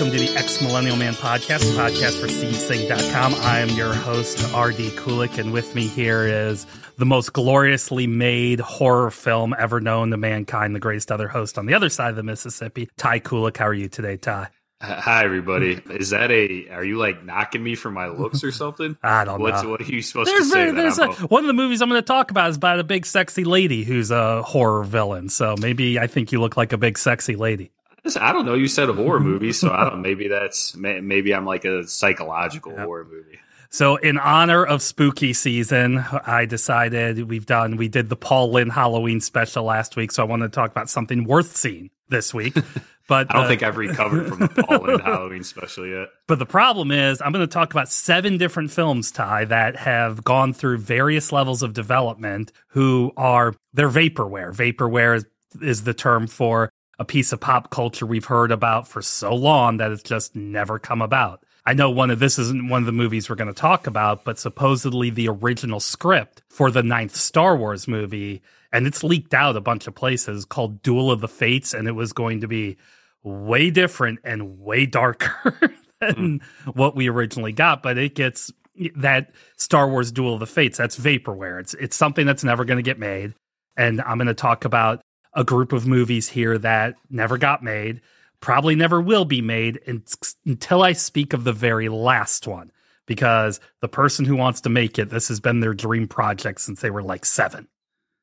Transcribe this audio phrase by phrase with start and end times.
[0.00, 3.34] welcome to the Ex Millennial Man podcast, podcast for CSing.com.
[3.34, 6.64] I am your host, RD Kulik, and with me here is
[6.96, 11.66] the most gloriously made horror film ever known to mankind, the greatest other host on
[11.66, 13.58] the other side of the Mississippi, Ty Kulik.
[13.58, 14.48] How are you today, Ty?
[14.80, 15.82] Hi, everybody.
[15.90, 16.70] Is that a?
[16.70, 18.96] Are you like knocking me for my looks or something?
[19.02, 19.68] I don't What's, know.
[19.68, 20.70] What are you supposed There's, to say?
[20.70, 22.80] there's a, I'm a- one of the movies I'm going to talk about is about
[22.80, 25.28] a big sexy lady who's a horror villain.
[25.28, 27.70] So maybe I think you look like a big sexy lady.
[28.18, 28.54] I don't know.
[28.54, 30.02] You said a horror movie, so I don't.
[30.02, 33.38] Maybe that's maybe I'm like a psychological horror movie.
[33.72, 38.72] So, in honor of spooky season, I decided we've done, we did the Paul Lynde
[38.72, 40.10] Halloween special last week.
[40.10, 42.56] So, I want to talk about something worth seeing this week.
[43.10, 46.10] But I don't uh, think I've recovered from the Paul Lynde Halloween special yet.
[46.28, 50.22] But the problem is, I'm going to talk about seven different films, Ty, that have
[50.22, 54.54] gone through various levels of development who are, they're vaporware.
[54.54, 55.26] Vaporware is,
[55.60, 56.70] is the term for
[57.00, 60.78] a piece of pop culture we've heard about for so long that it's just never
[60.78, 61.42] come about.
[61.64, 64.22] I know one of this isn't one of the movies we're going to talk about,
[64.22, 69.56] but supposedly the original script for the ninth Star Wars movie, and it's leaked out
[69.56, 72.76] a bunch of places called Duel of the Fates, and it was going to be
[73.22, 76.70] way different and way darker than hmm.
[76.70, 77.82] what we originally got.
[77.82, 78.52] But it gets
[78.96, 80.76] that Star Wars Duel of the Fates.
[80.76, 81.60] That's vaporware.
[81.60, 83.34] It's it's something that's never going to get made.
[83.76, 85.00] And I'm going to talk about
[85.34, 88.00] a group of movies here that never got made,
[88.40, 90.02] probably never will be made un-
[90.44, 92.72] until I speak of the very last one.
[93.06, 96.80] Because the person who wants to make it, this has been their dream project since
[96.80, 97.66] they were like seven.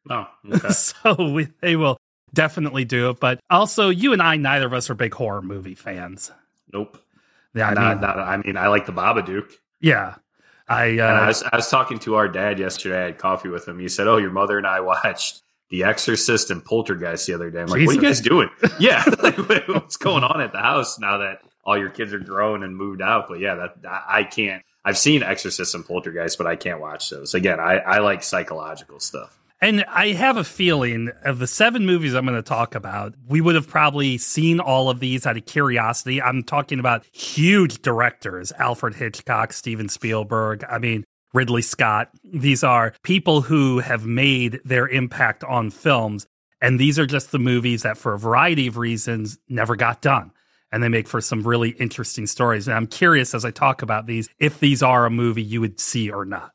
[0.09, 0.69] Oh, okay.
[0.71, 1.97] so we, they will
[2.33, 3.19] definitely do it.
[3.19, 6.31] But also, you and I, neither of us are big horror movie fans.
[6.71, 7.01] nope.
[7.53, 9.51] Yeah, I not, mean, not, I mean, I like the Babadook.
[9.81, 10.15] yeah,
[10.69, 13.01] I, And I uh, was, I was talking to our dad yesterday.
[13.01, 13.79] I had coffee with him.
[13.79, 17.61] He said, "Oh, your mother and I watched The Exorcist and Poltergeist the other day."
[17.61, 19.37] I'm like, "What are you guys doing?" yeah, like
[19.67, 23.01] what's going on at the house now that all your kids are grown and moved
[23.01, 23.27] out?
[23.27, 24.63] But yeah, that, that I can't.
[24.85, 27.33] I've seen Exorcist and Poltergeist, but I can't watch those.
[27.33, 29.37] Again, I, I like psychological stuff.
[29.59, 33.41] and I have a feeling of the seven movies I'm going to talk about, we
[33.41, 36.21] would have probably seen all of these out of curiosity.
[36.21, 40.63] I'm talking about huge directors: Alfred Hitchcock, Steven Spielberg.
[40.63, 41.03] I mean.
[41.33, 42.09] Ridley Scott.
[42.23, 46.27] These are people who have made their impact on films.
[46.61, 50.31] And these are just the movies that, for a variety of reasons, never got done.
[50.71, 52.67] And they make for some really interesting stories.
[52.67, 55.79] And I'm curious as I talk about these if these are a movie you would
[55.79, 56.51] see or not.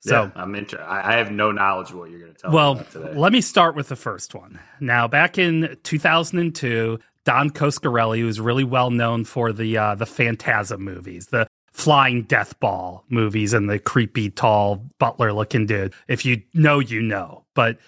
[0.00, 2.52] So, yeah, I'm inter- I, I have no knowledge of what you're going to tell
[2.52, 3.14] well, me today.
[3.14, 4.60] let me start with the first one.
[4.78, 10.82] Now, back in 2002, Don Coscarelli, who's really well known for the uh, the Phantasm
[10.82, 15.92] movies, the flying death ball movies, and the creepy, tall butler looking dude.
[16.08, 17.44] If you know, you know.
[17.54, 17.78] But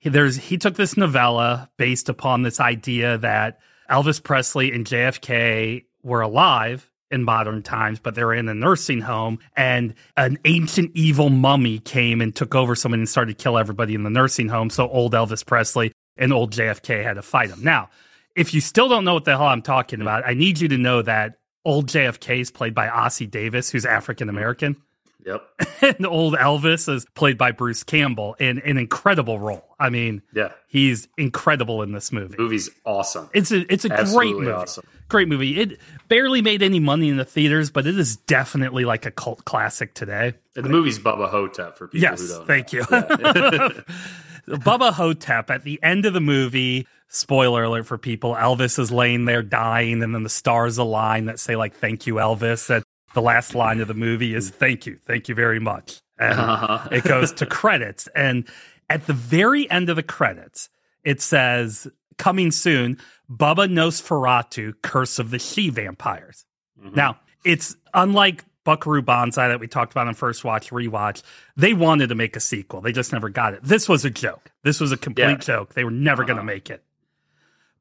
[0.00, 5.84] he, there's he took this novella based upon this idea that Elvis Presley and JFK
[6.02, 10.90] were alive in modern times, but they were in a nursing home, and an ancient
[10.94, 14.48] evil mummy came and took over someone and started to kill everybody in the nursing
[14.48, 14.68] home.
[14.68, 17.62] So old Elvis Presley and old JFK had to fight him.
[17.62, 17.88] Now,
[18.34, 20.76] if you still don't know what the hell I'm talking about, I need you to
[20.76, 24.76] know that old JFK is played by Ossie Davis, who's African American
[25.24, 25.42] yep.
[25.82, 29.64] and old Elvis is played by Bruce Campbell in an incredible role.
[29.78, 30.52] I mean, Yeah.
[30.66, 32.36] he's incredible in this movie.
[32.36, 33.28] The Movie's awesome.
[33.34, 34.50] It's a it's a great movie.
[34.50, 34.84] awesome.
[35.08, 35.58] Great movie.
[35.60, 39.44] It barely made any money in the theaters, but it is definitely like a cult
[39.44, 40.34] classic today.
[40.56, 42.46] And the movie's Bubba Ho-Tep for people Yes, who don't.
[42.46, 42.80] thank know.
[42.80, 42.86] you.
[42.90, 43.70] Yeah.
[44.48, 49.24] Bubba Ho-Tep at the end of the movie, spoiler alert for people, Elvis is laying
[49.24, 52.82] there dying, and then the stars align that say like "Thank you, Elvis." That
[53.14, 56.88] the last line of the movie is "Thank you, thank you very much," and Uh-huh.
[56.92, 58.08] it goes to credits.
[58.14, 58.46] And
[58.90, 60.68] at the very end of the credits,
[61.04, 62.98] it says, "Coming soon,
[63.30, 66.44] Bubba Nosferatu: Curse of the She Vampires."
[66.82, 66.94] Mhm.
[66.96, 71.22] Now, it's unlike Buckaroo Banzai that we talked about on First Watch Rewatch.
[71.56, 72.82] They wanted to make a sequel.
[72.82, 73.60] They just never got it.
[73.62, 74.50] This was a joke.
[74.62, 75.36] This was a complete Yeah.
[75.36, 75.72] joke.
[75.72, 76.46] They were never going to Uh-huh.
[76.46, 76.84] make it.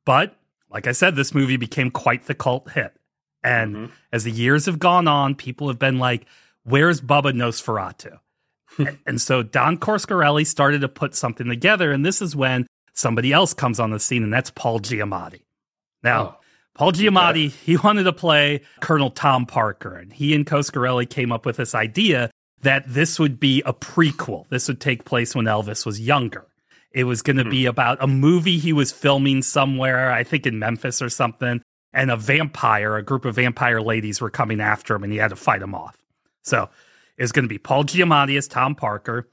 [0.05, 0.37] But
[0.69, 2.93] like I said, this movie became quite the cult hit.
[3.43, 3.91] And Mhm.
[4.13, 6.25] as the years have gone on, people have been like,
[6.63, 8.19] where's Bubba Nosferatu?
[8.77, 11.91] and, and so Don Coscarelli started to put something together.
[11.91, 15.41] And this is when somebody else comes on the scene, and that's Paul Giamatti.
[16.01, 16.35] Now, Oh.
[16.77, 21.43] Paul Giamatti, he wanted to play Colonel Tom Parker, and he and Coscarelli came up
[21.45, 22.29] with this idea
[22.61, 24.47] that this would be a prequel.
[24.49, 26.45] This would take place when Elvis was younger.
[26.91, 27.49] It was going to Hmm.
[27.49, 31.61] be about a movie he was filming somewhere, I think in Memphis or something,
[31.93, 35.29] and a vampire, a group of vampire ladies were coming after him, and he had
[35.29, 35.97] to fight them off.
[36.43, 36.69] So
[37.17, 39.27] it was going to be Paul Giamatti as Tom Parker,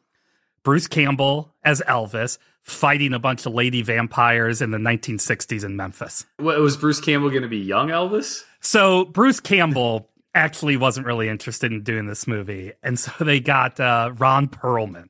[0.62, 6.24] Bruce Campbell as Elvis, fighting a bunch of lady vampires in the 1960s in Memphis.
[6.38, 8.42] What, was Bruce Campbell going to be young Elvis?
[8.60, 13.78] So Bruce Campbell actually wasn't really interested in doing this movie, and so they got
[13.78, 15.06] uh, Ron Perlman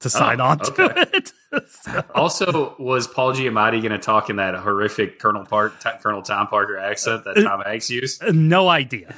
[0.00, 1.04] to sign Oh, on to okay.
[1.12, 1.32] it.
[1.68, 6.22] So- Also, was Paul Giamatti going to talk in that horrific Colonel Park, T- Colonel
[6.22, 8.22] Tom Parker accent that Tom Hanks used?
[8.34, 9.14] no idea.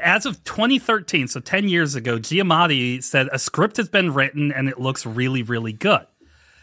[0.00, 4.68] As of 2013, so 10 years ago, Giamatti said a script has been written and
[4.68, 6.06] it looks really, really good.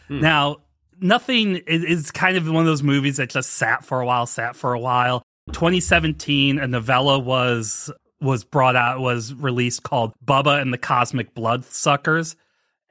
[0.08, 0.58] Now,
[1.00, 4.56] nothing is kind of one of those movies that just sat for a while, sat
[4.56, 5.22] for a while.
[5.52, 7.90] 2017, a novella was
[8.20, 12.36] was brought out, was released called Bubba and the Cosmic Bloodsuckers.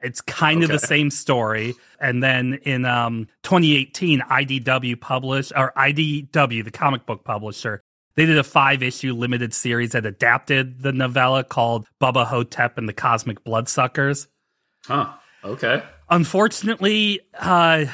[0.02, 1.74] It's kind of the same story.
[2.00, 7.82] And then in um, 2018, IDW published, or IDW, the comic book publisher,
[8.14, 12.88] they did a five issue limited series that adapted the novella called Bubba Ho-Tep and
[12.88, 14.28] the Cosmic Bloodsuckers.
[14.84, 15.12] Huh.
[15.44, 15.82] Okay.
[16.12, 17.86] Unfortunately, uh,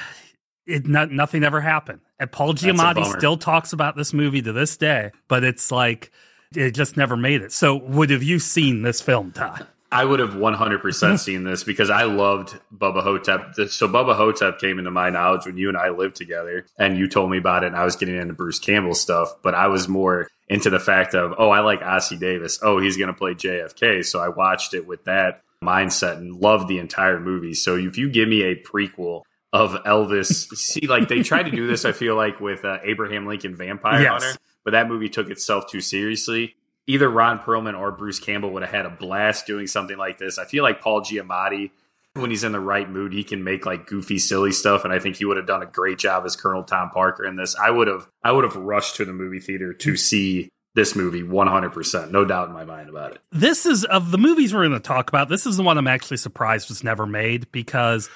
[0.66, 2.00] it not, nothing ever happened.
[2.18, 6.10] And Paul Giamatti still talks about this movie to this day, but it's like
[6.54, 7.52] it just never made it.
[7.52, 9.62] So, would have you seen this film, Ty?
[9.90, 13.54] I would have 100% seen this because I loved Bubba Ho-Tep.
[13.70, 17.08] So Bubba Ho-Tep came into my knowledge when you and I lived together and you
[17.08, 19.88] told me about it and I was getting into Bruce Campbell stuff, but I was
[19.88, 22.58] more into the fact of, oh, I like Ossie Davis.
[22.62, 24.04] Oh, he's going to play JFK.
[24.04, 27.54] So I watched it with that mindset and loved the entire movie.
[27.54, 29.22] So if you give me a prequel
[29.52, 33.26] of Elvis, see, like they tried to do this, I feel like with uh, Abraham
[33.26, 34.22] Lincoln Vampire Yes.
[34.22, 36.54] Hunter, but that movie took itself too seriously
[36.88, 40.38] either Ron Perlman or Bruce Campbell would have had a blast doing something like this.
[40.38, 41.70] I feel like Paul Giamatti,
[42.14, 44.98] when he's in the right mood, he can make like goofy, silly stuff, and I
[44.98, 47.54] think he would have done a great job as Colonel Tom Parker in this.
[47.54, 51.22] I would have, I would have rushed to the movie theater to see this movie
[51.22, 53.18] 100%, no doubt in my mind about it.
[53.32, 55.28] This is of the movies we're going to talk about.
[55.28, 58.08] This is the one I'm actually surprised was never made because,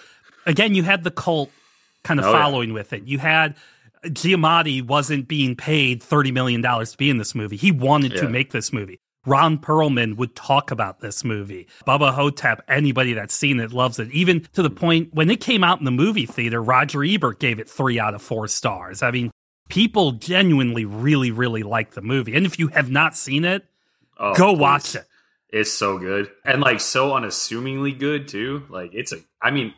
[0.46, 1.50] again, you had the cult
[2.04, 2.38] kind of Oh, yeah.
[2.42, 3.04] following with it.
[3.04, 3.56] You had
[4.06, 7.56] Giamatti wasn't being paid $30 million to be in this movie.
[7.56, 8.98] He wanted to make this movie.
[9.24, 11.68] Ron Perlman would talk about this movie.
[11.86, 14.10] Bubba Ho-Tep, anybody that's seen it loves it.
[14.10, 17.60] Even to the point when it came out in the movie theater, Roger Ebert gave
[17.60, 19.00] it three out of four stars.
[19.00, 19.30] I mean,
[19.72, 22.34] people genuinely really, really like the movie.
[22.36, 23.64] And if you have not seen it,
[24.18, 24.60] Oh, go please.
[24.60, 25.06] watch it.
[25.48, 28.64] It's so good and like so unassumingly good too.
[28.68, 29.72] Like it's a, I mean,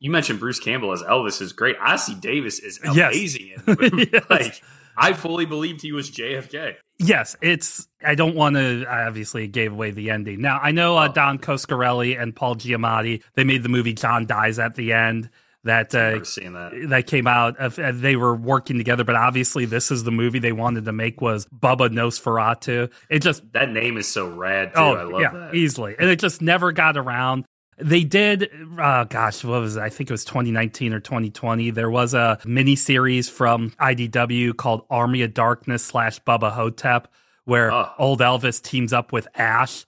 [0.00, 1.78] you mentioned Bruce Campbell as Elvis is great.
[1.78, 3.14] Ossie Davis is Yes.
[3.14, 4.10] amazing in the movie.
[4.12, 4.24] Yes.
[4.30, 4.62] Like
[4.96, 6.74] I fully believed he was JFK.
[6.98, 7.86] Yes, it's.
[8.04, 8.84] I don't want to.
[8.88, 10.40] I obviously gave away the ending.
[10.42, 11.12] Now I know uh, Oh.
[11.12, 13.22] Don Coscarelli and Paul Giamatti.
[13.34, 15.30] They made the movie John Dies at the End.
[15.68, 16.72] That uh, seen that.
[16.88, 17.56] that came out.
[17.58, 20.92] Of, uh, they were working together, but obviously this is the movie they wanted to
[20.92, 22.90] make was Bubba Nosferatu.
[23.08, 24.80] It just That name is so rad too.
[24.80, 25.54] oh I love yeah, that.
[25.54, 27.44] easily, and it just never got around.
[27.80, 29.80] They did, uh, gosh, what was it?
[29.80, 31.70] I think it was 2019 or 2020.
[31.70, 37.06] There was a mini series from IDW called Army of Darkness slash Bubba Ho-Tep,
[37.44, 37.88] where Oh.
[37.98, 39.86] old Elvis teams up with Ash.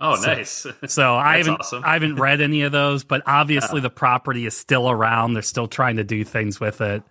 [0.00, 0.66] Oh, So- nice.
[0.86, 1.82] So I haven't, awesome.
[1.84, 5.34] I haven't read any of those, but obviously the property is still around.
[5.34, 7.02] They're still trying to do things with it.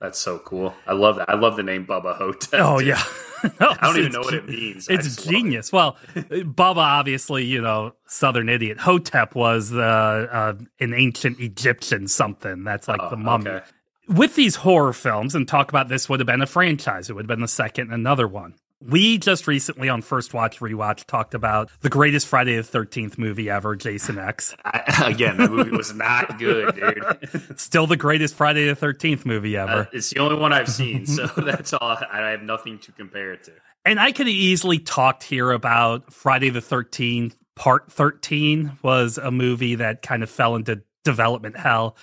[0.00, 0.74] That's so cool.
[0.86, 1.30] I love that.
[1.30, 2.58] I love the name Bubba Ho-Tep.
[2.60, 2.86] Oh too.
[2.86, 3.00] yeah,
[3.60, 4.88] I don't even know what it means.
[4.88, 5.30] It's love it.
[5.30, 5.70] genius.
[5.72, 8.80] Well, Bubba, obviously, you know, Southern idiot.
[8.80, 12.64] Hotep was uh, uh, an ancient Egyptian something.
[12.64, 13.50] That's like Oh, the mummy.
[13.50, 13.64] okay.
[14.08, 17.08] With these horror films, and talk about this would have been a franchise.
[17.08, 18.54] It would have been the second, another one.
[18.84, 23.48] We just recently on First Watch Rewatch talked about the greatest Friday the Thirteenth movie
[23.48, 24.56] ever, Jason X.
[24.64, 27.58] I, again, that movie was not good, dude.
[27.60, 29.72] Still the greatest Friday the Thirteenth movie ever.
[29.72, 31.98] Uh, it's the only one I've seen, so that's all.
[32.10, 33.52] I have nothing to compare it to.
[33.84, 37.34] And I could have easily talked here about Friday the 13th.
[37.54, 41.96] Part 13 was a movie that kind of fell into development hell.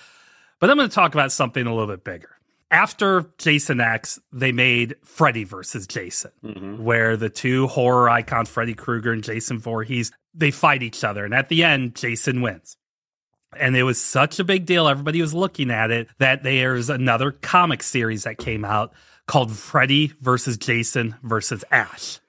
[0.60, 2.30] But I'm going to talk about something a little bit bigger.
[2.70, 6.82] After Jason X, they made Freddy versus Jason, Mm-hmm.
[6.82, 11.24] where the two horror icons, Freddy Krueger and Jason Voorhees, they fight each other.
[11.24, 12.76] And at the end, Jason wins.
[13.58, 14.86] And it was such a big deal.
[14.86, 18.92] Everybody was looking at it that there's another comic series that came out
[19.26, 22.20] called Freddy versus Jason versus Ash.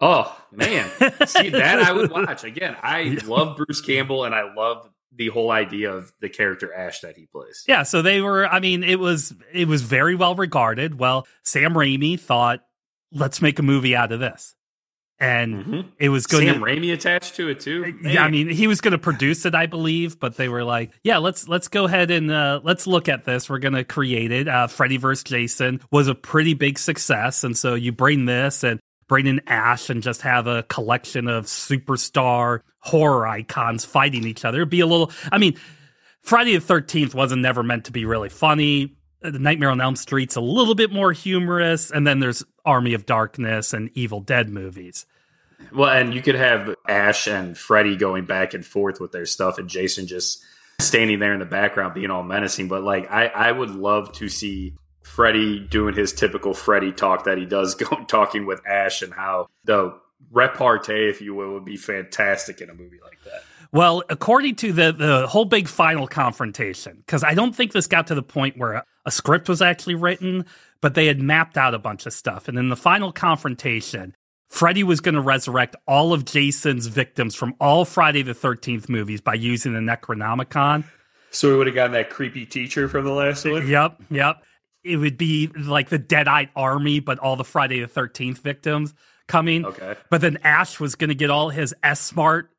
[0.00, 0.88] Oh man,
[1.26, 2.76] see that I would watch again.
[2.82, 7.16] I love Bruce Campbell, and I love the whole idea of the character Ash that
[7.16, 7.64] he plays.
[7.68, 10.98] Yeah, so they were I mean, it was it was very well regarded.
[10.98, 12.60] Well, Sam Raimi thought,
[13.12, 14.54] let's make a movie out of this.
[15.20, 15.84] And Mhm.
[15.98, 17.92] it was going Sam to Raimi attached to it too.
[18.04, 20.92] yeah, I mean, he was going to produce it, I believe, but they were like,
[21.02, 23.50] "Yeah, let's let's go ahead and uh, let's look at this.
[23.50, 25.24] We're going to create it." Uh, Freddy vs.
[25.24, 29.90] Jason was a pretty big success, and so you bring this and bring in Ash
[29.90, 34.58] and just have a collection of superstar horror icons fighting each other.
[34.58, 35.10] It'd be a little.
[35.32, 35.58] I mean,
[36.22, 38.96] Friday the Thirteenth wasn't never meant to be really funny.
[39.24, 42.94] Uh, the Nightmare on Elm Street's a little bit more humorous, and then there's Army
[42.94, 45.06] of Darkness and Evil Dead movies.
[45.72, 49.58] Well, and you could have Ash and Freddy going back and forth with their stuff,
[49.58, 50.40] and Jason just
[50.80, 52.68] standing there in the background being all menacing.
[52.68, 54.74] But like, I, I would love to see
[55.18, 59.48] Freddy doing his typical Freddy talk that he does, go talking with Ash, and how
[59.64, 59.98] the
[60.30, 63.42] repartee, if you will, would be fantastic in a movie like that.
[63.72, 68.06] Well, according to the the whole big final confrontation, because I don't think this got
[68.06, 70.46] to the point where a, a script was actually written,
[70.80, 72.46] but they had mapped out a bunch of stuff.
[72.46, 74.14] And in the final confrontation,
[74.46, 79.20] Freddy was going to resurrect all of Jason's victims from all Friday the 13th movies
[79.20, 80.84] by using the Necronomicon.
[81.32, 83.66] So we would have gotten that creepy teacher from the last one?
[83.66, 84.44] Yep, yep.
[84.84, 88.94] It would be like the Deadite army, but all the Friday the 13th victims
[89.26, 89.64] coming.
[89.64, 89.94] Okay.
[90.10, 92.50] But then Ash was going to get all his S Smart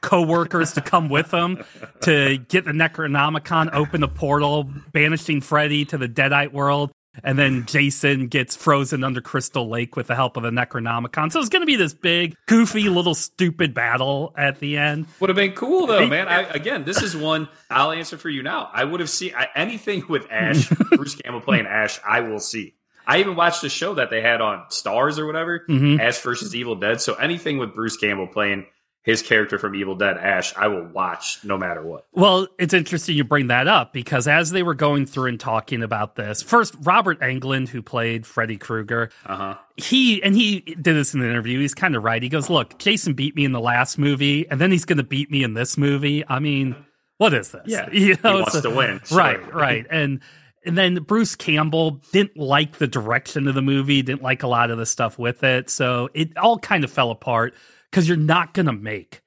[0.00, 1.64] co-workers to come with him
[2.02, 6.92] to get the Necronomicon, open the portal, banishing Freddy to the Deadite world.
[7.22, 11.30] And then Jason gets frozen under Crystal Lake with the help of the Necronomicon.
[11.30, 15.06] So it's going to be this big, goofy, little stupid battle at the end.
[15.20, 16.26] Would have been cool though, man.
[16.28, 18.70] I, again, this is one I'll answer for you now.
[18.72, 22.00] I would have seen I, anything with Ash, Bruce Campbell playing Ash.
[22.06, 22.74] I will see.
[23.06, 25.98] I even watched a show that they had on Starz or whatever, Mhm.
[26.00, 27.00] Ash versus Evil Dead.
[27.00, 28.66] So anything with Bruce Campbell playing
[29.02, 32.06] his character from Evil Dead, Ash, I will watch no matter what.
[32.12, 35.82] Well, it's interesting you bring that up because as they were going through and talking
[35.82, 39.54] about this, first, Robert Englund, who played Freddy Krueger, Uh huh.
[39.76, 41.58] he and he did this in the interview.
[41.58, 42.22] He's kind of right.
[42.22, 45.02] He goes, "Look, Jason beat me in the last movie, and then he's going to
[45.04, 46.24] beat me in this movie.
[46.28, 46.76] I mean,
[47.18, 47.62] what is this?
[47.66, 49.00] Yeah, you he wants a- to win.
[49.04, 49.18] Sure.
[49.18, 50.20] right, right, and."
[50.64, 54.70] And then Bruce Campbell didn't like the direction of the movie, didn't like a lot
[54.70, 55.68] of the stuff with it.
[55.68, 57.54] So it all kind of fell apart
[57.92, 59.20] because you're not going to make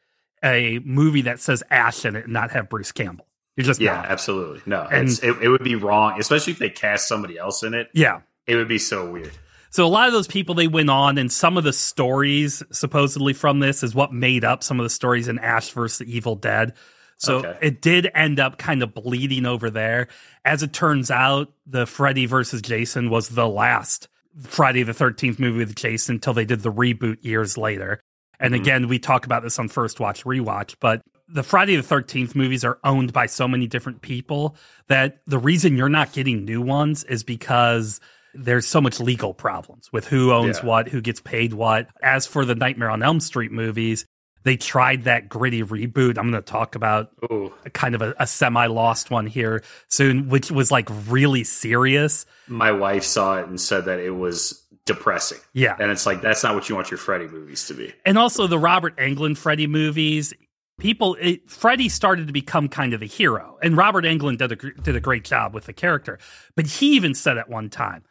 [0.44, 3.28] a movie that says Ash in it and not have Bruce Campbell.
[3.56, 4.06] You're just Yeah, not.
[4.08, 4.62] absolutely.
[4.66, 7.74] No, And- it's, it, it would be wrong, especially if they cast somebody else in
[7.74, 7.88] it.
[7.94, 8.22] Yeah.
[8.48, 9.32] It would be so weird.
[9.70, 13.34] So a lot of those people they went on, and some of the stories supposedly
[13.34, 16.36] from this is what made up some of the stories in Ash versus the Evil
[16.36, 16.74] Dead.
[17.18, 17.58] So Okay.
[17.62, 20.08] it did end up kind of bleeding over there.
[20.44, 24.08] As it turns out, the Freddy versus Jason was the last
[24.44, 28.02] Friday the 13th movie with Jason until they did the reboot years later.
[28.40, 28.58] And Mhm.
[28.60, 32.64] again, we talk about this on First Watch Rewatch, but the Friday the 13th movies
[32.64, 34.56] are owned by so many different people
[34.88, 38.00] that the reason you're not getting new ones is because
[38.34, 40.66] there's so much legal problems with who owns Yeah.
[40.66, 41.88] what, who gets paid what.
[42.04, 44.06] As for the Nightmare on Elm Street movies,
[44.44, 46.20] they tried that gritty reboot.
[46.20, 49.64] I'm going to talk about Oh, a kind of a, a semi lost one here
[49.88, 52.28] soon, which was like really serious.
[52.48, 55.40] my wife saw it and said that it was depressing.
[55.54, 55.76] Yeah.
[55.80, 57.94] And it's like, that's not what you want your Freddy movies to be.
[58.06, 60.34] And also the Robert Englund Freddy movies.
[60.78, 64.56] People, it, Freddy started to become kind of the hero, and Robert Englund did a
[64.82, 66.20] did a great job with the character.
[66.58, 68.04] But he even said at one time,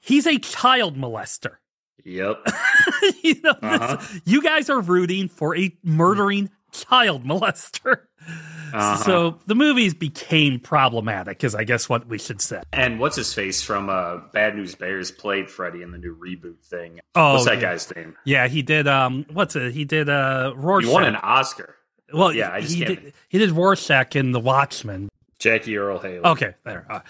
[0.00, 1.56] he's a child molester.
[2.04, 2.36] Yep.
[3.24, 3.96] you know, Uh-huh.
[4.24, 8.02] you guys are rooting for a murdering child molester.
[8.74, 8.96] Uh-huh.
[9.04, 12.62] So the movies became problematic, is I guess what we should say.
[12.72, 16.58] And what's his face from uh, Bad News Bears played Freddy in the new reboot
[16.64, 17.00] thing.
[17.14, 17.60] Oh, what's that yeah.
[17.60, 18.16] guy's name?
[18.24, 18.88] Yeah, he did.
[18.88, 19.72] Um, what's it?
[19.72, 20.08] He did.
[20.08, 20.88] Uh, Rorschach.
[20.88, 21.76] He won an Oscar.
[22.12, 23.12] well, yeah, I just he can't- did.
[23.28, 25.08] He did Rorschach in The Watchmen.
[25.40, 26.18] Jackie Earle Haley.
[26.24, 26.86] Okay, there.
[26.88, 27.00] Uh,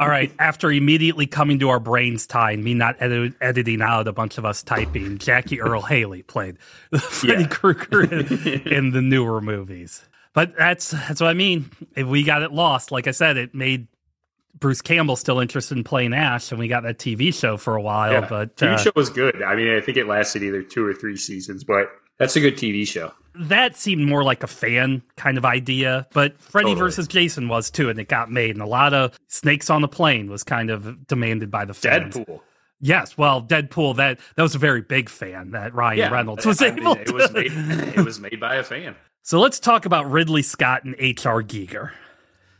[0.00, 0.32] all right.
[0.38, 4.38] After immediately coming to our brains Ty and me not edit- editing out a bunch
[4.38, 6.58] of us typing, Jackie Earle Haley played
[6.98, 7.48] Freddy Yeah.
[7.48, 8.26] Krueger in,
[8.66, 10.02] in the newer movies.
[10.34, 11.70] But that's that's what I mean.
[11.96, 13.86] If we got it lost, like I said, it made
[14.58, 17.82] Bruce Campbell still interested in playing Ash, and we got that TV show for a
[17.82, 18.12] while.
[18.12, 18.26] Yeah.
[18.28, 19.42] But TV uh, show was good.
[19.42, 21.88] I mean, I think it lasted either two or three seasons, but
[22.18, 23.12] that's a good TV show.
[23.36, 26.06] that seemed more like a fan kind of idea.
[26.12, 26.78] But Freddy Totally.
[26.86, 28.50] versus Jason was too, and it got made.
[28.50, 32.14] And a lot of Snakes on the Plane was kind of demanded by the fans.
[32.16, 32.40] Deadpool.
[32.80, 36.60] Yes, well, Deadpool that that was a very big fan that Ryan Yeah, Reynolds was
[36.60, 37.12] I mean, able it to.
[37.14, 37.52] was made.
[37.52, 38.94] It was made by a fan.
[39.26, 41.42] So let's talk about Ridley Scott and H.R.
[41.42, 41.92] Giger.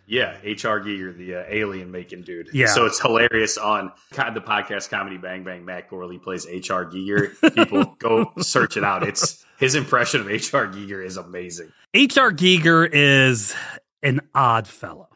[0.07, 0.81] Yeah, H.R.
[0.81, 2.49] Giger, the uh, alien making dude.
[2.55, 2.69] Yeah.
[2.69, 5.67] So it's hilarious on the podcast Comedy Bang Bang.
[5.67, 6.87] Matt Gourley plays H.R.
[6.87, 7.35] Giger.
[7.55, 9.03] People go search it out.
[9.03, 10.69] It's his impression of H.R.
[10.69, 11.71] Giger is amazing.
[11.93, 12.33] H.R.
[12.33, 13.55] Giger is
[14.03, 15.09] an odd fellow.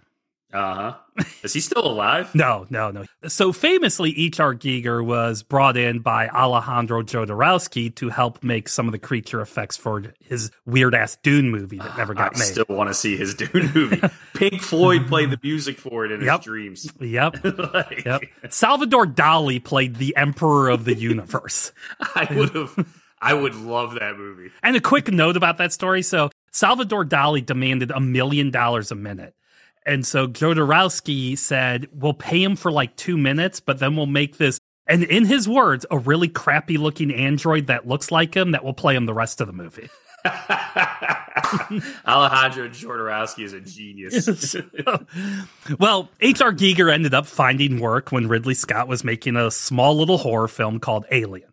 [0.53, 1.25] Uh huh.
[1.43, 2.35] Is he still alive?
[2.35, 3.05] No, no, no.
[3.27, 4.55] So famously, H.R.
[4.55, 9.77] Giger was brought in by Alejandro Jodorowsky to help make some of the creature effects
[9.77, 12.45] for his weird ass Dune movie that never got I made.
[12.47, 14.01] still want to see his Dune movie.
[14.35, 16.37] Pink Floyd played the music for it in Yep.
[16.39, 16.93] his dreams.
[16.99, 17.45] Yep.
[17.75, 18.23] Like, Yep.
[18.49, 21.73] Salvador Dali played the Emperor of the Universe.
[22.01, 22.87] I would have.
[23.21, 24.51] I would love that movie.
[24.63, 26.03] And a quick note about that story.
[26.03, 29.35] So Salvador Dali demanded a million dollars a minute.
[29.89, 34.37] And so Jodorowsky said, we'll pay him for like two minutes, but then we'll make
[34.37, 38.63] this, and in his words, a really crappy looking android that looks like him that
[38.63, 39.89] will play him the rest of the movie.
[42.07, 44.55] Alejandro Jodorowsky is a genius.
[45.79, 46.53] well, H.R.
[46.53, 50.81] Giger ended up finding work when Ridley Scott was making a small little horror film
[50.81, 51.51] called Alien.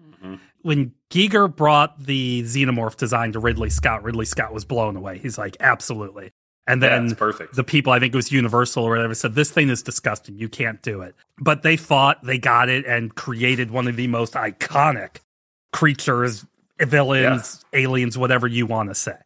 [0.00, 0.34] Mm-hmm.
[0.62, 5.18] When Giger brought the xenomorph design to Ridley Scott, Ridley Scott was blown away.
[5.18, 6.32] He's like, absolutely.
[6.66, 7.56] And then yeah, perfect.
[7.56, 10.38] the people, I think it was Universal or whatever, said, This thing is disgusting.
[10.38, 11.14] You can't do it.
[11.38, 15.16] But they fought, they got it, and created one of the most iconic
[15.72, 16.46] creatures
[16.80, 17.80] villains, yeah.
[17.80, 19.16] aliens, whatever you want to say.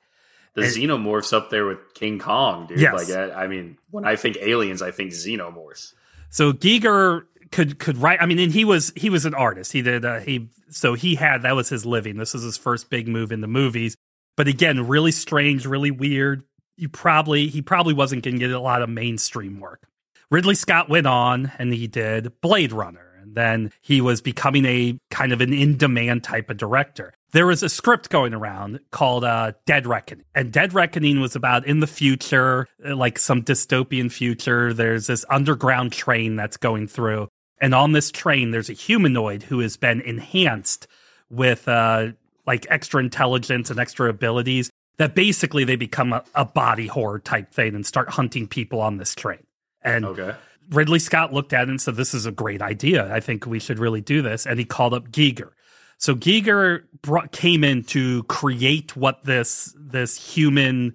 [0.54, 2.80] The and, xenomorphs up there with King Kong, dude.
[2.80, 3.08] Yes.
[3.08, 5.94] Like, I, I mean, when I think aliens, I think xenomorphs.
[6.30, 8.20] So Giger could could write.
[8.20, 9.72] I mean, and he was he was an artist.
[9.72, 12.16] He did uh, he so he had that was his living.
[12.16, 13.96] This was his first big move in the movies.
[14.36, 16.44] But again, really strange, really weird.
[16.78, 19.88] You probably he probably wasn't going to get a lot of mainstream work.
[20.30, 23.04] Ridley Scott went on and he did Blade Runner.
[23.20, 27.46] And then he was becoming a kind of an in demand type of director there
[27.46, 30.24] was a script going around called uh, Dead Reckoning.
[30.34, 35.92] And Dead Reckoning was about in the future, like some dystopian future, there's this underground
[35.92, 37.28] train that's going through.
[37.60, 40.86] And on this train, there's a humanoid who has been enhanced
[41.28, 42.08] with uh,
[42.46, 47.52] like extra intelligence and extra abilities that basically they become a, a body horror type
[47.52, 49.44] thing and start hunting people on this train.
[49.82, 50.34] And okay.
[50.70, 53.12] Ridley Scott looked at it and said, This is a great idea.
[53.12, 54.46] I think we should really do this.
[54.46, 55.50] And he called up Giger.
[55.98, 60.94] So Giger brought, came in to create what this this human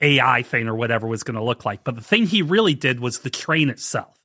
[0.00, 1.82] AI thing or whatever was going to look like.
[1.84, 4.16] But the thing he really did was the train itself.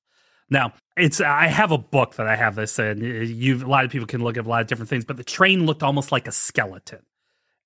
[0.49, 3.01] Now, it's I have a book that I have this in.
[3.01, 5.23] You a lot of people can look at a lot of different things, but the
[5.23, 6.99] train looked almost like a skeleton,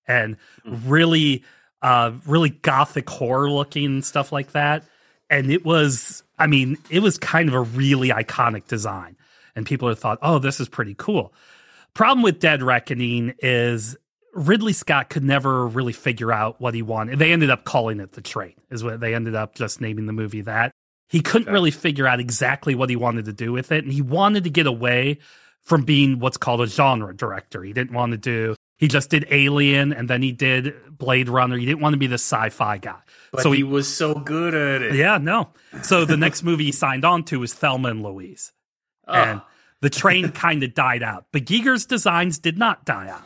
[0.07, 0.89] and mm-hmm.
[0.89, 1.43] really,
[1.81, 4.83] uh, really gothic horror looking stuff like that.
[5.29, 9.17] And it was, I mean, it was kind of a really iconic design,
[9.55, 11.34] and people have thought, oh, this is pretty cool.
[11.93, 13.97] Problem with Dead Reckoning is
[14.34, 17.17] Ridley Scott could never really figure out what he wanted.
[17.17, 20.13] They ended up calling it The Train, is what they ended up just naming the
[20.13, 20.71] movie that.
[21.10, 21.53] He couldn't okay.
[21.53, 23.84] really figure out exactly what he wanted to do with it.
[23.84, 25.19] And he wanted to get away
[25.63, 27.63] from being what's called a genre director.
[27.63, 31.57] He didn't want to do, he just did Alien and then he did Blade Runner.
[31.57, 32.99] He didn't want to be the sci fi guy.
[33.31, 34.95] But so he, he was so good at it.
[34.95, 35.49] Yeah, no.
[35.81, 38.53] So the next movie he signed on to was Thelma and Louise.
[39.07, 39.13] Oh.
[39.13, 39.41] And
[39.81, 41.25] the train kind of died out.
[41.31, 43.23] But Giger's designs did not die out.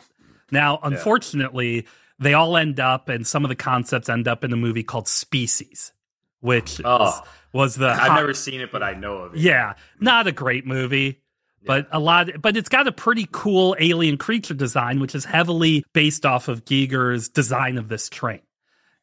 [0.50, 1.82] Now, unfortunately, yeah.
[2.18, 5.08] they all end up, and some of the concepts end up in a movie called
[5.08, 5.92] Species,
[6.40, 7.14] which oh, is,
[7.54, 7.88] was the.
[7.88, 9.40] I've hot, never seen it, but I know of it.
[9.40, 11.21] Yeah, not a great movie.
[11.64, 15.84] But a lot, but it's got a pretty cool alien creature design, which is heavily
[15.92, 18.40] based off of Giger's design of this train.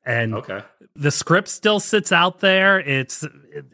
[0.05, 0.61] And okay.
[0.95, 2.79] the script still sits out there.
[2.79, 3.25] It's,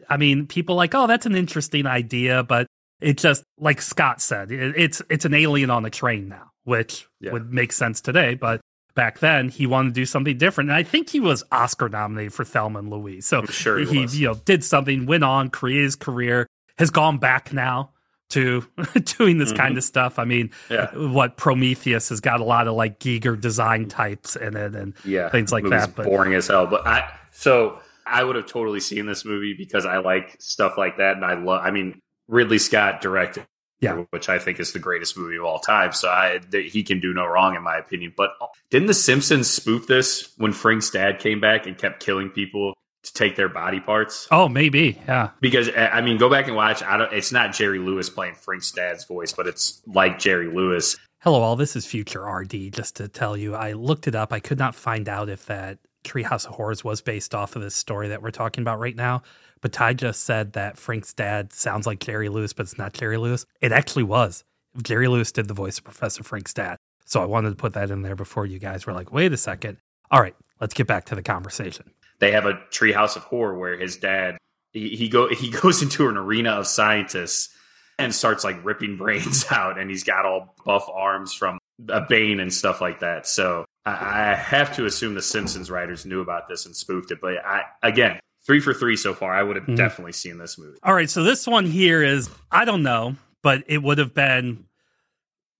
[0.08, 2.66] I mean, people like, oh, that's an interesting idea, but
[3.00, 7.06] it just like Scott said, it, it's it's an alien on a train now, which
[7.20, 7.32] yeah.
[7.32, 8.60] would make sense today, but
[8.94, 10.70] back then he wanted to do something different.
[10.70, 13.26] And I think he was Oscar nominated for Thelma and Louise.
[13.26, 16.46] So sure he, he you know did something, went on, created his career,
[16.78, 17.90] has gone back now
[18.30, 18.60] to
[19.18, 19.56] doing this mm-hmm.
[19.56, 20.18] kind of stuff.
[20.18, 20.90] I mean, yeah.
[20.94, 25.28] what Prometheus has got a lot of like Giger design types in it and yeah,
[25.30, 25.94] things like that.
[25.94, 26.66] But boring as hell.
[26.66, 30.98] But I so I would have totally seen this movie because I like stuff like
[30.98, 31.62] that, and I love.
[31.64, 33.46] I mean, Ridley Scott directed,
[33.80, 35.92] yeah, which I think is the greatest movie of all time.
[35.92, 38.12] So I he can do no wrong in my opinion.
[38.16, 38.30] But
[38.70, 42.74] didn't The Simpsons spoof this when Frank's dad came back and kept killing people
[43.06, 44.28] to take their body parts?
[44.30, 45.30] Oh, maybe, yeah.
[45.40, 46.82] Because I mean, go back and watch.
[46.82, 47.12] I don't.
[47.12, 50.96] It's not Jerry Lewis playing Frank's dad's voice, but it's like Jerry Lewis.
[51.20, 51.56] Hello, all.
[51.56, 52.72] This is Future RD.
[52.72, 54.32] Just to tell you, I looked it up.
[54.32, 57.74] I could not find out if that Treehouse of Horrors was based off of this
[57.74, 59.22] story that we're talking about right now.
[59.60, 63.16] But Ty just said that Frank's dad sounds like Jerry Lewis, but it's not Jerry
[63.16, 63.46] Lewis.
[63.60, 64.44] It actually was.
[64.82, 66.76] Jerry Lewis did the voice of Professor Frank's dad.
[67.04, 69.36] So I wanted to put that in there before you guys were like, wait a
[69.36, 69.78] second.
[70.10, 71.90] All right, let's get back to the conversation.
[72.18, 74.38] They have a treehouse of horror where his dad
[74.72, 77.50] he, he go he goes into an arena of scientists
[77.98, 82.40] and starts like ripping brains out, and he's got all buff arms from a Bane
[82.40, 83.26] and stuff like that.
[83.26, 87.20] So I, I have to assume the Simpsons writers knew about this and spoofed it.
[87.20, 89.32] But I again, three for three so far.
[89.32, 89.76] I would have mm-hmm.
[89.76, 90.78] definitely seen this movie.
[90.82, 94.66] All right, so this one here is I don't know, but it would have been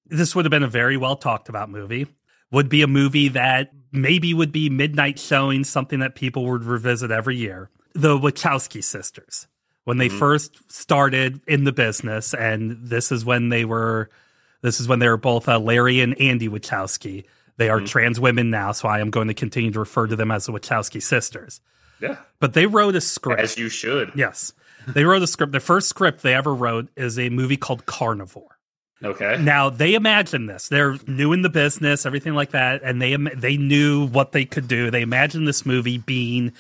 [0.07, 2.07] this would have been a very well talked about movie.
[2.53, 7.11] Would be a movie that maybe would be midnight showing, something that people would revisit
[7.11, 7.71] every year.
[7.95, 9.47] The Wachowski sisters,
[9.85, 10.19] when they mm-hmm.
[10.19, 14.11] first started in the business, and this is when they were,
[14.63, 17.25] this is when they were both uh, Larry and Andy Wachowski.
[17.57, 17.87] They are mm-hmm.
[17.87, 20.53] trans women now, so I am going to continue to refer to them as the
[20.53, 21.61] Wachowski sisters.
[22.01, 22.17] Yeah.
[22.39, 23.41] But they wrote a script.
[23.41, 24.13] As you should.
[24.15, 24.53] Yes.
[24.87, 25.53] They wrote a script.
[25.53, 28.56] The first script they ever wrote is a movie called Carnivore.
[29.05, 29.37] Okay.
[29.41, 30.69] Now they imagined this.
[30.69, 34.69] They're new in the business, everything like that, and they they knew what they could
[34.69, 34.91] do.
[34.91, 36.53] They imagined this movie being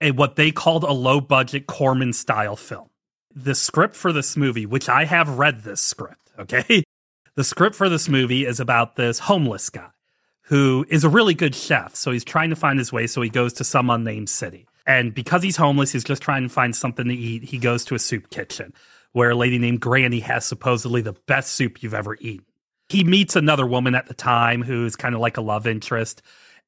[0.00, 2.88] a what they called a low budget Corman style film.
[3.34, 6.82] The script for this movie, which I have read this script, okay?
[7.36, 9.90] The script for this movie is about this homeless guy
[10.44, 11.94] who is a really good chef.
[11.94, 13.06] So he's trying to find his way.
[13.06, 14.66] So he goes to some unnamed city.
[14.86, 17.42] And because he's homeless, he's just trying to find something to eat.
[17.42, 18.72] He goes to a soup kitchen
[19.16, 22.44] where a lady named Granny has supposedly the best soup you've ever eaten.
[22.90, 26.20] He meets another woman at the time who's kind of like a love interest,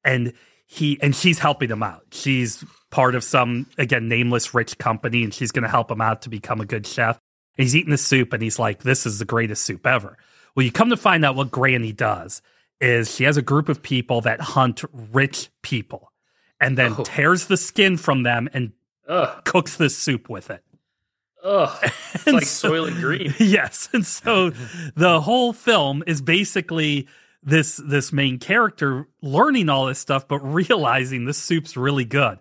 [0.03, 0.33] and
[0.65, 2.05] he and she's helping him out.
[2.09, 6.23] She's part of some again nameless rich company, and she's going to help him out
[6.23, 7.19] to become a good chef.
[7.55, 10.17] And he's eating the soup, and he's like, "This is the greatest soup ever."
[10.55, 12.41] Well, you come to find out what Granny does
[12.81, 16.11] is she has a group of people that hunt rich people,
[16.59, 17.03] and then oh.
[17.03, 18.71] tears the skin from them and
[19.07, 19.45] Ugh.
[19.45, 20.63] cooks the soup with it.
[21.43, 21.77] Ugh,
[22.13, 23.33] it's like so, and Green.
[23.39, 24.49] Yes, and so
[24.95, 27.07] the whole film is basically
[27.41, 32.39] this this main character learning all this stuff, but realizing this soup's really good.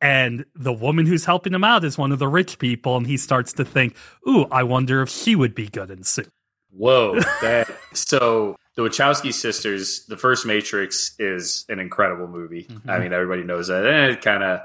[0.00, 3.16] And the woman who's helping him out is one of the rich people, and he
[3.16, 3.96] starts to think,
[4.28, 6.28] "Ooh, I wonder if she would be good in soup."
[6.70, 7.18] Whoa!
[7.42, 12.62] That so the Wachowski sisters, the first Matrix is an incredible movie.
[12.64, 12.88] Mm-hmm.
[12.88, 13.84] I mean, everybody knows that.
[13.84, 14.60] And it kind of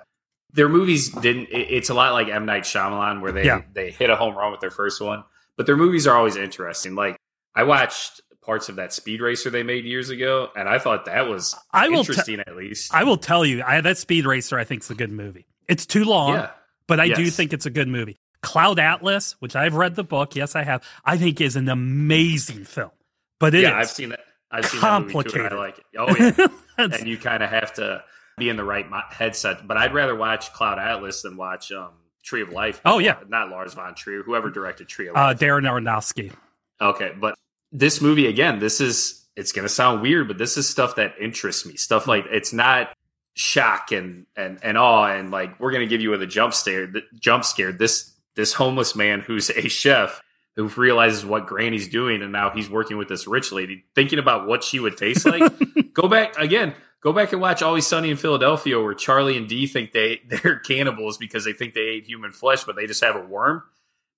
[0.54, 1.50] their movies didn't.
[1.52, 3.62] It's a lot like M Night Shyamalan, where they yeah.
[3.74, 5.24] they hit a home run with their first one,
[5.58, 6.96] but their movies are always interesting.
[6.96, 7.18] Like
[7.56, 11.28] I watched parts of that Speed Racer they made years ago, and I thought that
[11.28, 12.38] was I will interesting.
[12.38, 14.96] Te- at least I will tell you, I, that Speed Racer I think is a
[14.96, 15.48] good movie.
[15.68, 16.52] It's too long, yeah.
[16.88, 17.18] but I yes.
[17.18, 18.20] do think it's a good movie.
[18.42, 20.84] Cloud Atlas, which I've read the book, yes, I have.
[21.06, 22.92] I think is an amazing film,
[23.40, 24.20] but it yeah, I've seen it.
[24.52, 25.50] I've seen complicated.
[25.50, 25.86] Too, I like it.
[25.98, 28.04] Oh yeah, and you kind of have to
[28.38, 29.68] be in the right headset.
[29.68, 31.92] But I'd rather watch Cloud Atlas than watch um,
[32.24, 32.82] Tree of Life.
[32.86, 35.38] Oh yeah, not Lars von Trier, whoever directed Tree of uh, Life.
[35.38, 36.32] Uh, Darren Aronofsky.
[36.82, 37.36] Okay, but
[37.72, 41.16] this movie again, this is it's going to sound weird, but this is stuff that
[41.20, 41.76] interests me.
[41.76, 42.96] Stuff like it's not
[43.36, 46.54] shock and and and awe and like we're going to give you with a jump
[46.54, 46.92] scare.
[47.20, 47.72] Jump scare.
[47.72, 50.22] This this homeless man who's a chef
[50.56, 54.48] who realizes what Granny's doing and now he's working with this rich lady, thinking about
[54.48, 55.52] what she would taste like.
[55.94, 56.76] Go back again.
[57.04, 60.58] Go back and watch Always Sunny in Philadelphia, where Charlie and Dee think they they're
[60.60, 63.64] cannibals because they think they ate human flesh, but they just have a worm.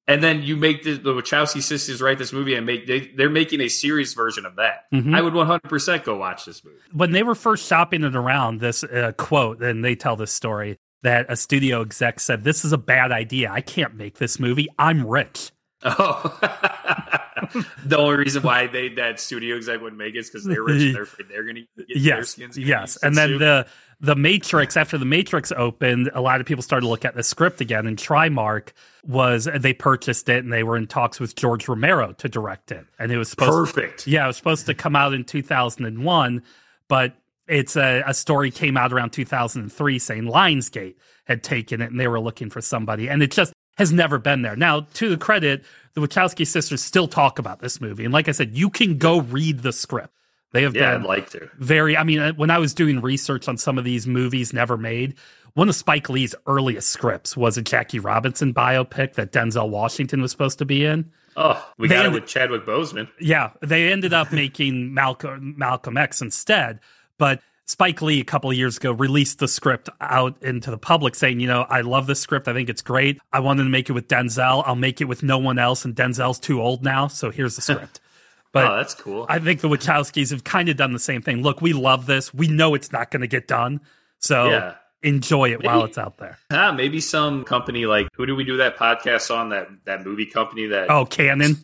[0.07, 3.29] And then you make the, the Wachowski sisters write this movie and make they, they're
[3.29, 4.85] making a series version of that.
[4.93, 5.15] Mm-hmm.
[5.15, 6.77] I would 100% go watch this movie.
[6.93, 10.77] When they were first shopping it around, this uh, quote, and they tell this story
[11.01, 13.51] that a studio exec said, "This is a bad idea.
[13.51, 14.67] I can't make this movie.
[14.77, 15.51] I'm rich."
[15.83, 16.37] Oh,
[17.85, 20.81] the only reason why they that studio exec wouldn't make it is because they're rich.
[20.81, 22.57] And they're they're going to get yes, their skins.
[22.57, 22.97] Yes, yes.
[22.97, 23.67] and then the
[23.99, 27.23] the Matrix after the Matrix opened, a lot of people started to look at the
[27.23, 27.87] script again.
[27.87, 28.69] And Trimark
[29.03, 32.85] was they purchased it and they were in talks with George Romero to direct it,
[32.99, 34.03] and it was supposed perfect.
[34.03, 36.43] To, yeah, it was supposed to come out in two thousand and one,
[36.87, 37.15] but
[37.47, 42.07] it's a, a story came out around 2003 saying Lionsgate had taken it and they
[42.07, 43.07] were looking for somebody.
[43.07, 44.55] And it just has never been there.
[44.55, 48.03] Now, to the credit, the Wachowski sisters still talk about this movie.
[48.03, 50.13] And like I said, you can go read the script.
[50.51, 51.49] They have yeah, been I'd like to.
[51.57, 54.77] very, I mean, uh, when I was doing research on some of these movies never
[54.77, 55.15] made,
[55.53, 60.31] one of Spike Lee's earliest scripts was a Jackie Robinson biopic that Denzel Washington was
[60.31, 61.11] supposed to be in.
[61.37, 63.09] Oh, we they got ended, it with Chadwick Boseman.
[63.19, 66.79] Yeah, they ended up making Malcolm Malcolm X instead,
[67.17, 71.15] but Spike Lee a couple of years ago released the script out into the public
[71.15, 72.47] saying, you know, I love this script.
[72.47, 73.19] I think it's great.
[73.33, 74.63] I wanted to make it with Denzel.
[74.65, 75.83] I'll make it with no one else.
[75.83, 77.07] And Denzel's too old now.
[77.07, 77.99] So here's the script.
[78.51, 79.25] But oh, that's cool.
[79.27, 81.41] I think the Wachowskis have kind of done the same thing.
[81.41, 82.33] Look, we love this.
[82.33, 83.81] We know it's not going to get done.
[84.19, 84.75] So yeah.
[85.03, 86.37] enjoy it maybe, while it's out there.
[86.51, 89.49] Ah, maybe some company like, who do we do that podcast on?
[89.49, 90.89] That, that movie company that.
[90.89, 91.57] Oh, Canon?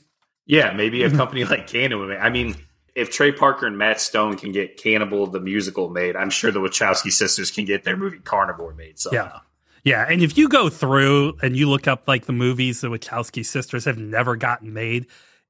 [0.46, 2.12] Yeah, maybe a company like Canon.
[2.20, 2.58] I mean,
[2.96, 6.60] if Trey Parker and Matt Stone can get Cannibal the musical made, I'm sure the
[6.60, 9.00] Wachowski sisters can get their movie Carnivore made.
[9.00, 9.40] So yeah.
[9.84, 13.44] Yeah, and if you go through and you look up like the movies the Wachowski
[13.44, 15.08] sisters have never gotten made,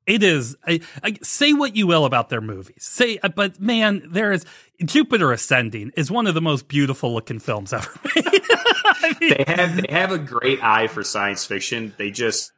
[0.08, 2.76] it is I, I, say what you will about their movies.
[2.80, 4.46] Say, uh, but man, there is
[4.84, 8.26] Jupiter Ascending is one of the most beautiful looking films ever made.
[8.26, 11.94] I mean, they have they have a great eye for science fiction.
[11.98, 12.54] They just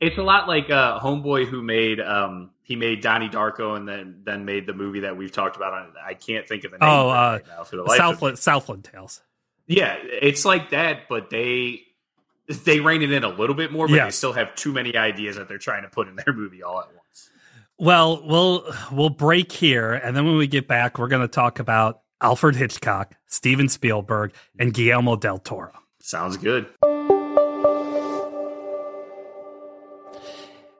[0.00, 4.22] it's a lot like uh, Homeboy who made um, he made Donnie Darko and then
[4.24, 6.88] then made the movie that we've talked about on I can't think of the name
[6.88, 9.20] oh, uh, right now for the life Southland Southland Tales.
[9.66, 11.82] Yeah, it's like that, but they
[12.64, 14.06] they rein it in a little bit more, but yes.
[14.06, 16.80] they still have too many ideas that they're trying to put in their movie all
[16.80, 17.30] at once.
[17.78, 21.58] Well, we'll we'll break here, and then when we get back, we're going to talk
[21.58, 25.72] about Alfred Hitchcock, Steven Spielberg, and Guillermo del Toro.
[26.00, 26.66] Sounds good.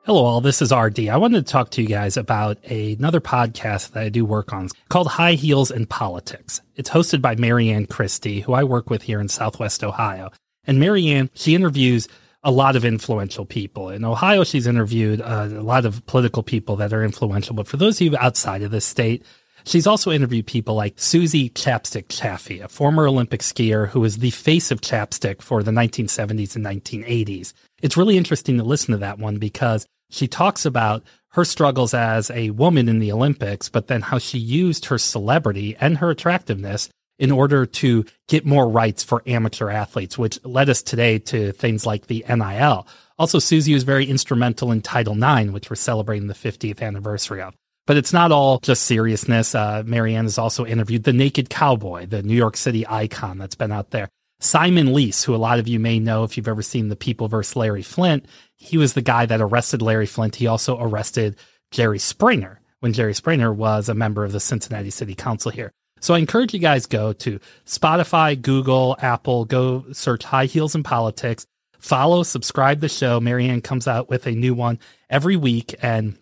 [0.05, 0.41] Hello, all.
[0.41, 1.09] This is RD.
[1.09, 4.53] I wanted to talk to you guys about a, another podcast that I do work
[4.53, 6.61] on called High Heels in Politics.
[6.75, 10.33] It's hosted by Marianne Christie, who I work with here in Southwest Ohio.
[10.65, 12.09] And Marianne, she interviews
[12.43, 13.91] a lot of influential people.
[13.91, 17.55] In Ohio, she's interviewed uh, a lot of political people that are influential.
[17.55, 19.25] But for those of you outside of the state,
[19.65, 24.31] She's also interviewed people like Susie Chapstick Chaffee, a former Olympic skier who was the
[24.31, 27.53] face of chapstick for the 1970s and 1980s.
[27.83, 32.31] It's really interesting to listen to that one because she talks about her struggles as
[32.31, 36.89] a woman in the Olympics, but then how she used her celebrity and her attractiveness
[37.19, 41.87] in order to get more rights for amateur athletes, which led us today to things
[41.87, 42.87] like the NIL.
[43.19, 47.55] Also, Susie was very instrumental in Title IX, which we're celebrating the 50th anniversary of.
[47.87, 49.55] But it's not all just seriousness.
[49.55, 53.73] Uh, Marianne has also interviewed the Naked Cowboy, the New York City icon that's been
[53.73, 54.09] out there.
[54.43, 57.29] Simon Leis, who a lot of you may know if you've ever seen The People
[57.29, 57.55] vs.
[57.55, 58.27] Larry Flynt,
[58.57, 60.35] he was the guy that arrested Larry Flynt.
[60.35, 61.37] He also arrested
[61.71, 65.71] Jerry Springer when Jerry Springer was a member of the Cincinnati City Council here.
[66.01, 70.83] So I encourage you guys go to Spotify, Google, Apple, go search High Heels in
[70.83, 71.47] Politics,
[71.79, 73.21] follow, subscribe the show.
[73.21, 76.19] Marianne comes out with a new one every week and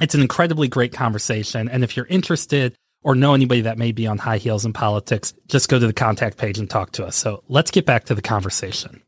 [0.00, 1.70] it's an incredibly great conversation.
[1.70, 5.32] And if you're interested or know anybody that may be on high heels in politics,
[5.46, 7.14] just go to the contact page and talk to us.
[7.14, 9.02] So let's get back to the conversation.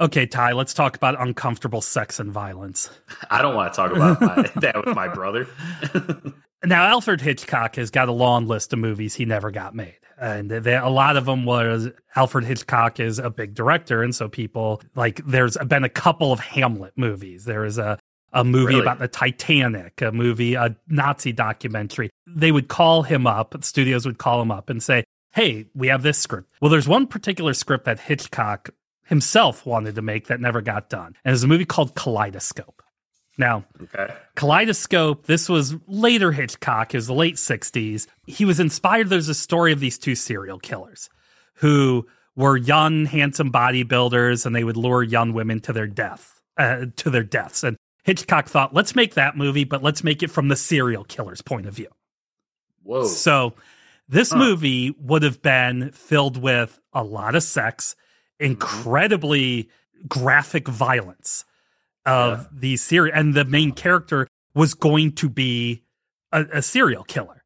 [0.00, 2.88] Okay, Ty, let's talk about uncomfortable sex and violence.
[3.30, 5.46] I don't want to talk about my, that with my brother.
[6.64, 10.50] now, Alfred Hitchcock has got a long list of movies he never got made and
[10.50, 14.82] they, a lot of them was Alfred Hitchcock is a big director, and so people
[14.94, 17.44] like there's been a couple of Hamlet movies.
[17.44, 17.98] There is a
[18.32, 18.80] a movie really?
[18.80, 22.10] about the Titanic, a movie, a Nazi documentary.
[22.26, 26.02] They would call him up, studios would call him up and say, "Hey, we have
[26.02, 28.70] this script." Well, there's one particular script that Hitchcock
[29.04, 32.82] himself wanted to make that never got done, and it's a movie called Kaleidoscope.
[33.38, 34.12] Now, okay.
[34.34, 38.08] Kaleidoscope, this was later Hitchcock, it was the late 60s.
[38.26, 39.08] He was inspired.
[39.08, 41.08] There's a story of these two serial killers
[41.54, 46.86] who were young, handsome bodybuilders, and they would lure young women to their death, uh,
[46.96, 47.62] to their deaths.
[47.62, 47.76] And
[48.08, 51.66] Hitchcock thought, let's make that movie, but let's make it from the serial killer's point
[51.66, 51.88] of view.
[52.82, 53.04] Whoa.
[53.04, 53.52] So
[54.08, 54.38] this huh.
[54.38, 57.94] movie would have been filled with a lot of sex,
[58.40, 58.52] mm-hmm.
[58.52, 60.06] incredibly mm-hmm.
[60.06, 61.44] graphic violence
[62.06, 62.46] of yeah.
[62.50, 65.82] the series, and the main character was going to be
[66.32, 67.44] a, a serial killer.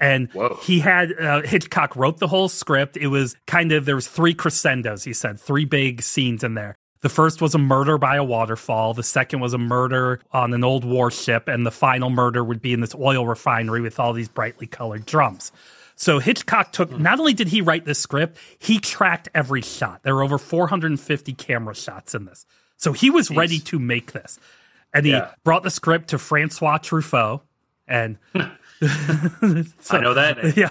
[0.00, 0.58] And Whoa.
[0.64, 2.96] he had uh, Hitchcock wrote the whole script.
[2.96, 5.04] It was kind of there was three crescendos.
[5.04, 6.74] He said three big scenes in there.
[7.02, 8.94] The first was a murder by a waterfall.
[8.94, 12.72] The second was a murder on an old warship, and the final murder would be
[12.72, 15.50] in this oil refinery with all these brightly colored drums.
[15.96, 17.02] So Hitchcock took hmm.
[17.02, 20.02] not only did he write this script, he tracked every shot.
[20.04, 22.46] There were over 450 camera shots in this.
[22.76, 23.36] So he was Jeez.
[23.36, 24.38] ready to make this.
[24.94, 25.30] And he yeah.
[25.44, 27.42] brought the script to Francois Truffaut.
[27.88, 28.40] And so,
[29.90, 30.56] I know that.
[30.56, 30.68] yeah.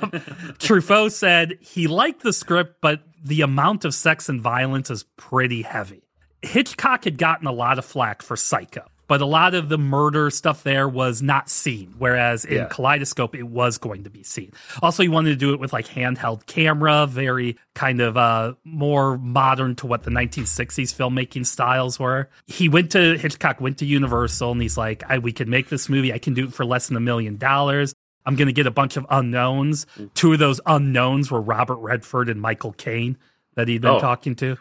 [0.60, 5.62] Truffaut said he liked the script, but the amount of sex and violence is pretty
[5.62, 6.01] heavy.
[6.42, 10.30] Hitchcock had gotten a lot of flack for Psycho but a lot of the murder
[10.30, 11.94] stuff there was not seen.
[11.98, 12.68] Whereas in yeah.
[12.68, 14.54] Kaleidoscope, it was going to be seen.
[14.82, 19.18] Also, he wanted to do it with like handheld camera, very kind of uh, more
[19.18, 22.30] modern to what the 1960s filmmaking styles were.
[22.48, 25.90] He went to Hitchcock, went to Universal, and he's like, I, "We can make this
[25.90, 26.14] movie.
[26.14, 27.94] I can do it for less than a million dollars."
[28.26, 29.88] I'm going to get a bunch of unknowns.
[29.98, 30.14] Mm.
[30.14, 33.18] Two of those unknowns were Robert Redford and Michael Caine
[33.56, 34.00] that he'd been oh.
[34.00, 34.58] talking to.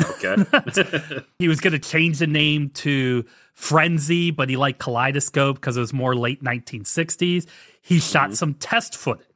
[0.00, 1.24] Okay.
[1.38, 5.80] he was going to change the name to Frenzy, but he liked Kaleidoscope because it
[5.80, 7.46] was more late 1960s.
[7.80, 8.34] He shot mm-hmm.
[8.34, 9.26] some test footage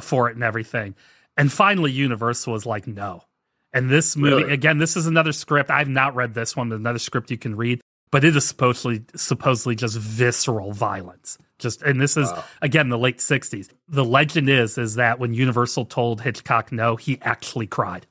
[0.00, 0.94] for it and everything.
[1.36, 3.24] And finally, Universal was like, no.
[3.72, 4.52] And this movie, really?
[4.52, 5.70] again, this is another script.
[5.70, 7.80] I've not read this one, another script you can read,
[8.12, 11.36] but it is supposedly supposedly just visceral violence.
[11.58, 12.44] Just and this is wow.
[12.62, 13.68] again the late 60s.
[13.88, 18.06] The legend is is that when Universal told Hitchcock no, he actually cried.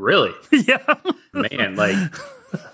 [0.00, 0.32] Really?
[0.52, 0.94] yeah.
[1.32, 1.96] Man, like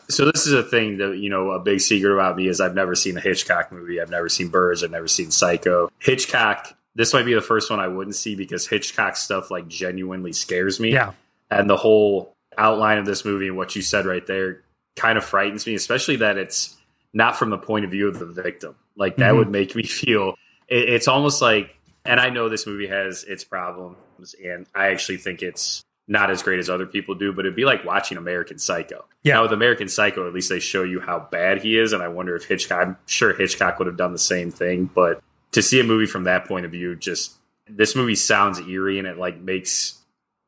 [0.09, 2.75] so this is a thing that you know a big secret about me is I've
[2.75, 4.01] never seen a Hitchcock movie.
[4.01, 4.85] I've never seen Birds.
[4.85, 5.91] I've never seen Psycho.
[5.99, 6.75] Hitchcock.
[6.95, 10.81] This might be the first one I wouldn't see because Hitchcock stuff like genuinely scares
[10.81, 10.93] me.
[10.93, 11.13] Yeah.
[11.51, 14.63] And the whole outline of this movie and what you said right there
[14.95, 16.75] kind of frightens me, especially that it's
[17.13, 18.77] not from the point of view of the victim.
[18.97, 19.39] Like that mm-hmm.
[19.39, 20.37] would make me feel.
[20.69, 25.19] It, it's almost like, and I know this movie has its problems, and I actually
[25.19, 28.59] think it's not as great as other people do, but it'd be like watching American
[28.59, 29.05] Psycho.
[29.23, 29.35] Yeah.
[29.35, 32.09] Now with American Psycho, at least they show you how bad he is, and I
[32.09, 32.87] wonder if Hitchcock.
[32.87, 36.25] I'm sure Hitchcock would have done the same thing, but to see a movie from
[36.25, 37.35] that point of view just
[37.69, 39.99] this movie sounds eerie and it like makes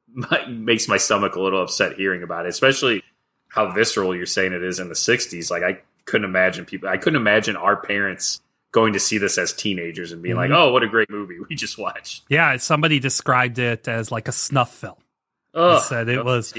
[0.07, 3.03] my, makes my stomach a little upset hearing about it, especially
[3.49, 5.51] how visceral you're saying it is in the 60s.
[5.51, 8.41] Like I couldn't imagine people I couldn't imagine our parents
[8.71, 10.53] going to see this as teenagers and being mm-hmm.
[10.53, 14.29] like, "Oh, what a great movie we just watched." Yeah, somebody described it as like
[14.29, 14.97] a snuff film.
[15.59, 16.55] Oh, said it was.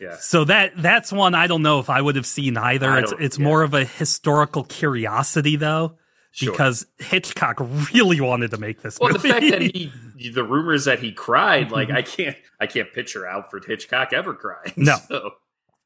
[0.00, 0.16] Yeah.
[0.16, 2.98] So that that's one I don't know if I would have seen either.
[2.98, 3.44] It's it's yeah.
[3.44, 5.96] more of a historical curiosity though.
[6.34, 6.50] Sure.
[6.50, 7.60] Because Hitchcock
[7.94, 8.98] really wanted to make this.
[8.98, 9.28] Well, movie.
[9.28, 11.96] the fact that he, the rumors that he cried, like mm-hmm.
[11.96, 14.72] I can't, I can't picture Alfred Hitchcock ever crying.
[14.76, 15.30] No, so.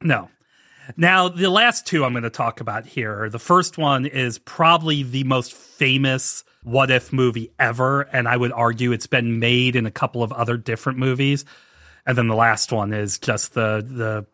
[0.01, 0.31] no.
[0.97, 3.29] Now, the last two I'm going to talk about here.
[3.29, 8.03] The first one is probably the most famous what if movie ever.
[8.03, 11.45] And I would argue it's been made in a couple of other different movies.
[12.07, 14.27] And then the last one is just the, the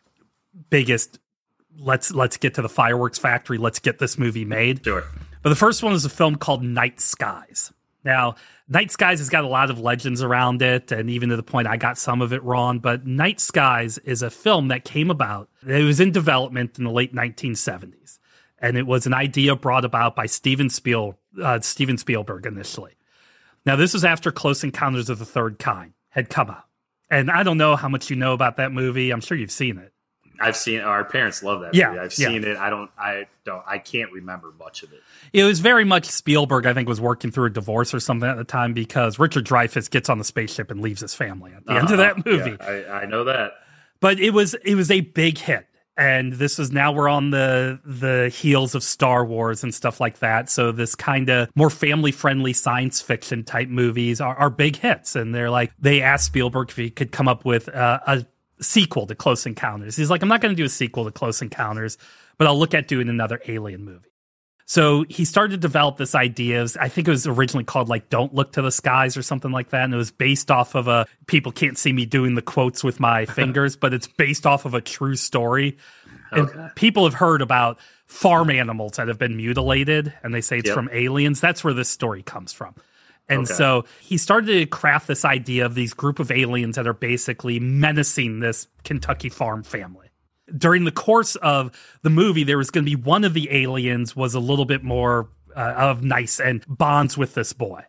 [0.71, 1.19] biggest
[1.77, 5.03] let's let's get to the fireworks factory let's get this movie made sure
[5.43, 7.73] but the first one is a film called night skies
[8.05, 8.37] now
[8.69, 11.69] Night Skies has got a lot of legends around it, and even to the point
[11.69, 12.79] I got some of it wrong.
[12.79, 15.51] But Night Skies is a film that came about.
[15.67, 18.19] It was in development in the late 1970s,
[18.59, 22.97] and it was an idea brought about by Steven Spiel uh, Steven Spielberg initially.
[23.67, 26.65] Now, this was after Close Encounters of the Third Kind had come out,
[27.15, 29.11] and I don't know how much you know about that movie.
[29.11, 29.93] I'm sure you've seen it.
[30.41, 32.01] I've seen our parents love that yeah, movie.
[32.01, 32.51] I've seen yeah.
[32.51, 32.57] it.
[32.57, 35.01] I don't I don't I can't remember much of it.
[35.33, 38.37] It was very much Spielberg, I think, was working through a divorce or something at
[38.37, 41.71] the time because Richard Dreyfuss gets on the spaceship and leaves his family at the
[41.71, 41.81] uh-huh.
[41.81, 42.23] end of that uh-huh.
[42.27, 42.57] movie.
[42.61, 43.53] Yeah, I, I know that.
[44.01, 45.67] But it was it was a big hit.
[45.97, 50.19] And this is now we're on the the heels of Star Wars and stuff like
[50.19, 50.51] that.
[50.51, 55.15] So this kind of more family friendly science fiction type movies are, are big hits.
[55.15, 58.27] And they're like they asked Spielberg if he could come up with uh, a
[58.61, 59.97] sequel to Close Encounters.
[59.97, 61.99] He's like, I'm not going to do a sequel to Close Encounters,
[62.39, 64.14] but I'll look at doing another Alien movie.
[64.67, 66.63] So he started to develop this idea.
[66.63, 69.51] Of, I think it was originally called like "Don't Look to the Skies" or something
[69.51, 71.07] like that, and it was based off of a.
[71.27, 74.75] People can't see me doing the quotes with my fingers, but it's based off of
[74.75, 75.77] a true story.
[76.33, 76.59] Okay.
[76.59, 80.69] And people have heard about farm animals that have been mutilated, and they say it's
[80.69, 80.75] yep.
[80.75, 81.41] from aliens.
[81.41, 82.75] That's where this story comes from.
[83.29, 83.55] And okay.
[83.55, 87.59] so he started to craft this idea of these group of aliens that are basically
[87.59, 90.04] menacing this Kentucky farm family.
[90.57, 91.71] During the course of
[92.03, 94.83] the movie, there was going to be one of the aliens was a little bit
[94.83, 97.85] more uh, of nice and bonds with this boy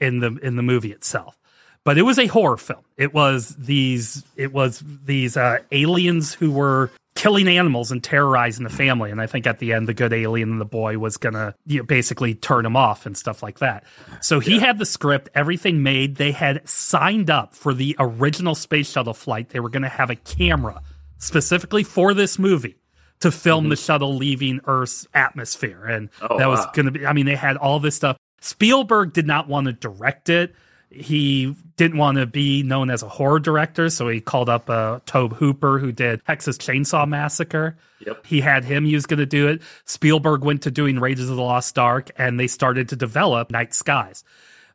[0.00, 1.38] in the in the movie itself.
[1.84, 2.84] But it was a horror film.
[2.96, 8.70] It was these it was these uh, aliens who were killing animals and terrorizing the
[8.70, 9.10] family.
[9.10, 11.78] And I think at the end, the good alien and the boy was gonna you
[11.78, 13.84] know, basically turn him off and stuff like that.
[14.20, 14.66] So he yeah.
[14.66, 16.16] had the script, everything made.
[16.16, 19.48] They had signed up for the original space shuttle flight.
[19.48, 20.82] They were gonna have a camera
[21.18, 22.76] specifically for this movie
[23.20, 23.70] to film mm-hmm.
[23.70, 25.84] the shuttle leaving Earth's atmosphere.
[25.86, 26.72] And oh, that was wow.
[26.74, 27.06] gonna be.
[27.06, 28.16] I mean, they had all this stuff.
[28.40, 30.54] Spielberg did not want to direct it
[30.90, 35.00] he didn't want to be known as a horror director, so he called up uh,
[35.04, 37.76] Tobe Hooper, who did Texas Chainsaw Massacre.
[38.06, 38.26] Yep.
[38.26, 38.84] He had him.
[38.84, 39.62] He was going to do it.
[39.84, 43.74] Spielberg went to doing Raiders of the Lost Ark, and they started to develop Night
[43.74, 44.22] Skies.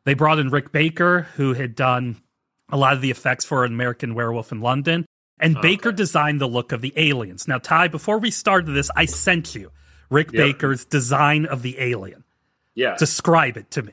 [0.04, 2.20] They brought in Rick Baker, who had done
[2.70, 5.06] a lot of the effects for American Werewolf in London,
[5.42, 5.68] and okay.
[5.68, 7.46] Baker designed the look of the aliens.
[7.46, 9.70] Now, Ty, before we started this, I sent you
[10.08, 10.46] Rick yep.
[10.46, 12.24] Baker's design of the alien.
[12.74, 12.96] Yeah.
[12.96, 13.92] Describe it to me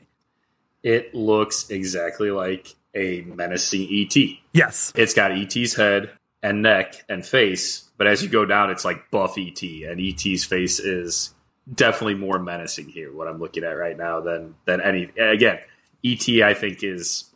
[0.82, 4.16] it looks exactly like a menacing ET.
[4.52, 4.92] Yes.
[4.94, 6.10] It's got ET's head
[6.42, 10.44] and neck and face, but as you go down, it's like buff ET, and ET's
[10.44, 11.34] face is
[11.72, 13.12] definitely more menacing here.
[13.12, 15.10] What I'm looking at right now than than any.
[15.18, 15.58] Again,
[16.04, 17.29] ET I think is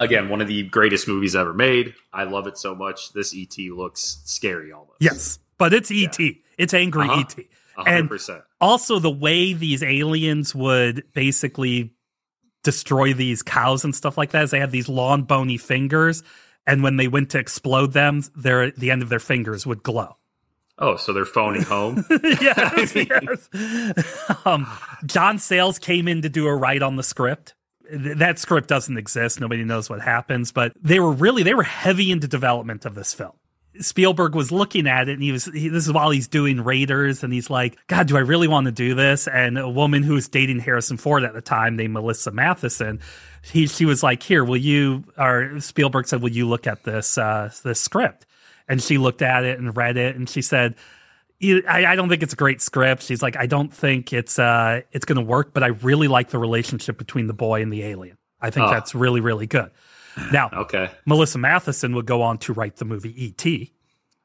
[0.00, 1.94] again one of the greatest movies ever made.
[2.12, 3.12] I love it so much.
[3.12, 4.96] This ET looks scary almost.
[5.00, 6.18] Yes, but it's ET.
[6.18, 6.32] Yeah.
[6.58, 7.20] It's angry uh-huh.
[7.20, 7.46] ET.
[7.78, 8.28] 100%.
[8.34, 11.94] And also the way these aliens would basically
[12.62, 16.22] destroy these cows and stuff like that is they have these long bony fingers
[16.66, 20.16] and when they went to explode them their the end of their fingers would glow
[20.78, 23.48] oh so they're phoning home yes, yes.
[24.44, 24.66] Um,
[25.06, 27.54] john sayles came in to do a write on the script
[27.92, 32.10] that script doesn't exist nobody knows what happens but they were really they were heavy
[32.10, 33.32] into development of this film
[33.78, 37.22] Spielberg was looking at it and he was, he, this is while he's doing Raiders
[37.22, 39.28] and he's like, God, do I really want to do this?
[39.28, 43.00] And a woman who was dating Harrison Ford at the time named Melissa Mathison,
[43.42, 47.16] he, she was like, here, will you, or Spielberg said, will you look at this,
[47.16, 48.26] uh, this script?
[48.68, 50.74] And she looked at it and read it and she said,
[51.42, 53.02] I, I don't think it's a great script.
[53.02, 56.30] She's like, I don't think it's, uh, it's going to work, but I really like
[56.30, 58.18] the relationship between the boy and the alien.
[58.40, 58.70] I think oh.
[58.70, 59.70] that's really, really good.
[60.32, 63.72] Now, okay, Melissa Mathison would go on to write the movie E.T.,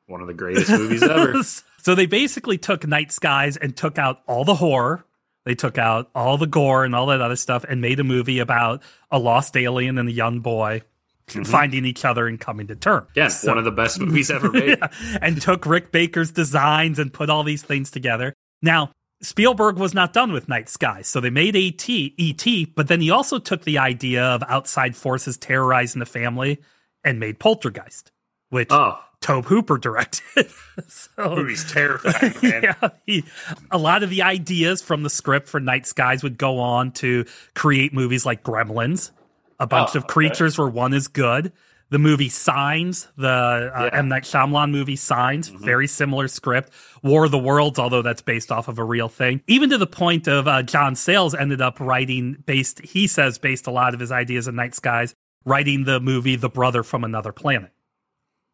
[0.07, 1.41] one of the greatest movies ever.
[1.77, 5.05] so they basically took Night Skies and took out all the horror,
[5.45, 8.39] They took out all the gore and all that other stuff and made a movie
[8.39, 10.81] about a lost alien and a young boy
[11.27, 11.43] mm-hmm.
[11.43, 13.09] finding each other and coming to terms.
[13.15, 14.77] Yeah, so, one of the best movies ever made.
[14.79, 14.87] yeah,
[15.21, 18.33] and took Rick Baker's designs and put all these things together.
[18.61, 23.01] Now, Spielberg was not done with Night Sky, so they made AT, ET, but then
[23.01, 26.59] he also took the idea of outside forces terrorizing the family
[27.03, 28.11] and made Poltergeist,
[28.49, 28.99] which oh.
[29.21, 30.51] Tobe Hooper directed.
[30.87, 32.63] so, movie's terrifying, man.
[32.63, 33.23] yeah, he,
[33.71, 37.25] a lot of the ideas from the script for Night Skies would go on to
[37.55, 39.11] create movies like Gremlins,
[39.59, 40.63] a bunch oh, of creatures okay.
[40.63, 41.51] where one is good.
[41.91, 43.99] The movie Signs, the uh, yeah.
[43.99, 45.63] M Night Shyamalan movie Signs, mm-hmm.
[45.63, 46.71] very similar script.
[47.03, 49.41] War of the Worlds, although that's based off of a real thing.
[49.45, 52.81] Even to the point of uh, John Sayles ended up writing based.
[52.81, 55.13] He says based a lot of his ideas in Night Skies,
[55.45, 57.71] writing the movie The Brother from Another Planet.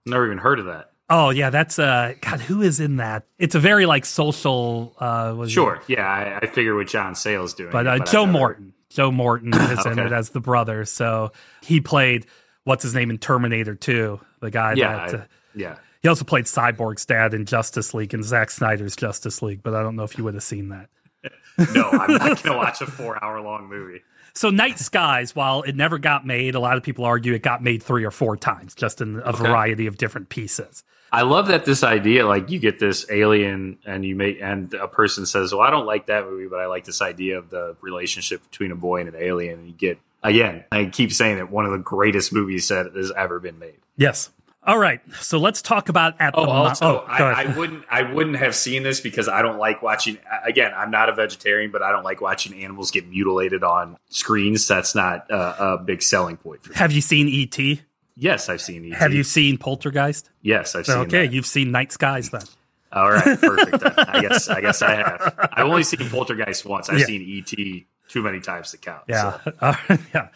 [0.06, 0.92] Never even heard of that.
[1.10, 3.24] Oh yeah, that's uh God, who is in that?
[3.40, 5.76] It's a very like social uh Sure.
[5.76, 5.84] It?
[5.88, 7.72] Yeah, I, I figure what John Sayles doing.
[7.72, 8.26] But, uh, but Joe.
[8.26, 8.74] Morton.
[8.92, 9.92] Joe Morton is okay.
[9.92, 10.86] in it as the brother.
[10.86, 11.32] So
[11.62, 12.28] he played
[12.64, 15.24] what's his name in Terminator 2, the guy yeah, that uh,
[15.56, 15.78] yeah.
[16.02, 19.84] He also played Cyborg's dad in Justice League and Zack Snyder's Justice League, but I
[19.84, 20.90] don't know if you would have seen that.
[21.76, 24.02] no, I'm not going to watch a 4-hour long movie.
[24.34, 27.62] So Night Skies, while it never got made, a lot of people argue it got
[27.62, 29.44] made 3 or 4 times just in a okay.
[29.44, 30.84] variety of different pieces.
[31.12, 34.88] I love that this idea, like you get this alien and you make, and a
[34.88, 37.76] person says, well, I don't like that movie, but I like this idea of the
[37.82, 39.60] relationship between a boy and an alien.
[39.60, 43.12] And you get, again, I keep saying that one of the greatest movies that has
[43.12, 43.80] ever been made.
[43.98, 44.30] Yes.
[44.64, 48.04] All right, so let's talk about at oh, the also, oh, I, I, wouldn't, I
[48.04, 50.20] wouldn't have seen this because I don't like watching.
[50.46, 54.68] Again, I'm not a vegetarian, but I don't like watching animals get mutilated on screens.
[54.68, 56.76] That's not uh, a big selling point for me.
[56.76, 57.82] Have you seen ET?
[58.16, 58.98] Yes, I've seen ET.
[58.98, 60.30] Have you seen Poltergeist?
[60.42, 60.98] Yes, I've seen.
[60.98, 61.34] Okay, that.
[61.34, 62.44] you've seen Night Skies then.
[62.92, 63.84] All right, perfect.
[63.98, 65.50] I guess I guess I have.
[65.54, 66.90] I've only seen Poltergeist once.
[66.90, 67.06] I've yeah.
[67.06, 69.04] seen ET too many times to count.
[69.08, 69.54] Yeah, so.
[69.62, 70.28] Uh, yeah.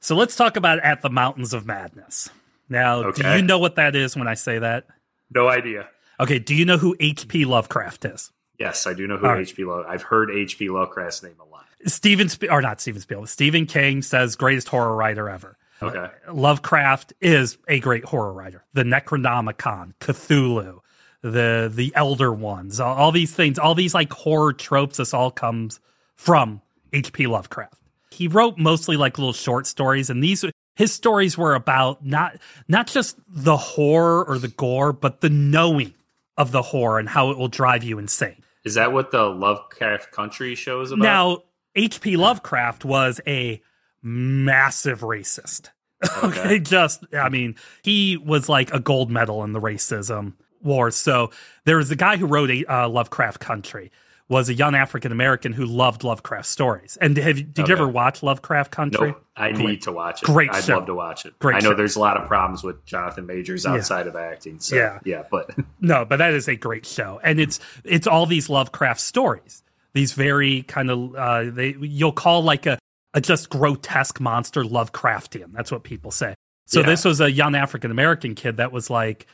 [0.00, 2.30] So let's talk about at the Mountains of Madness.
[2.68, 3.22] Now, okay.
[3.22, 4.86] do you know what that is when I say that?
[5.34, 5.88] No idea.
[6.18, 7.44] Okay, do you know who H.P.
[7.44, 8.32] Lovecraft is?
[8.58, 9.64] Yes, I do know who H.P.
[9.64, 9.84] Love.
[9.86, 10.70] I've heard H.P.
[10.70, 11.66] Lovecraft's name a lot.
[11.86, 13.28] Stephen, Sp- or not Stephen Spielberg.
[13.28, 15.58] Stephen King says greatest horror writer ever.
[15.82, 16.08] Okay.
[16.30, 18.64] Lovecraft is a great horror writer.
[18.72, 20.80] The Necronomicon, Cthulhu,
[21.22, 24.98] the the Elder Ones, all, all these things, all these like horror tropes.
[24.98, 25.80] This all comes
[26.14, 26.60] from
[26.92, 27.26] H.P.
[27.26, 27.78] Lovecraft.
[28.10, 32.86] He wrote mostly like little short stories, and these his stories were about not not
[32.86, 35.94] just the horror or the gore, but the knowing
[36.36, 38.42] of the horror and how it will drive you insane.
[38.64, 41.02] Is that what the Lovecraft Country show is about?
[41.02, 41.38] Now,
[41.74, 42.16] H.P.
[42.16, 43.60] Lovecraft was a
[44.02, 45.70] massive racist.
[46.24, 46.40] Okay.
[46.40, 46.58] okay.
[46.58, 50.96] Just, I mean, he was like a gold medal in the racism wars.
[50.96, 51.30] So
[51.64, 53.92] there was a guy who wrote a uh, Lovecraft Country
[54.32, 56.96] was a young African American who loved Lovecraft stories.
[57.00, 57.68] And have, did okay.
[57.68, 59.08] you ever watch Lovecraft Country?
[59.08, 59.24] Nope.
[59.36, 59.66] I Great.
[59.66, 60.26] need to watch it.
[60.26, 60.76] Great I'd show.
[60.76, 61.38] love to watch it.
[61.38, 61.76] Great I know show.
[61.76, 64.10] there's a lot of problems with Jonathan Majors outside yeah.
[64.10, 64.58] of acting.
[64.58, 65.50] So, yeah, yeah, but
[65.80, 69.62] no, but that is a great show, and it's it's all these Lovecraft stories.
[69.92, 72.78] These very kind of uh, they you'll call like a
[73.14, 75.52] a just grotesque monster Lovecraftian.
[75.52, 76.34] That's what people say.
[76.66, 76.86] So yeah.
[76.86, 79.26] this was a young African American kid that was like,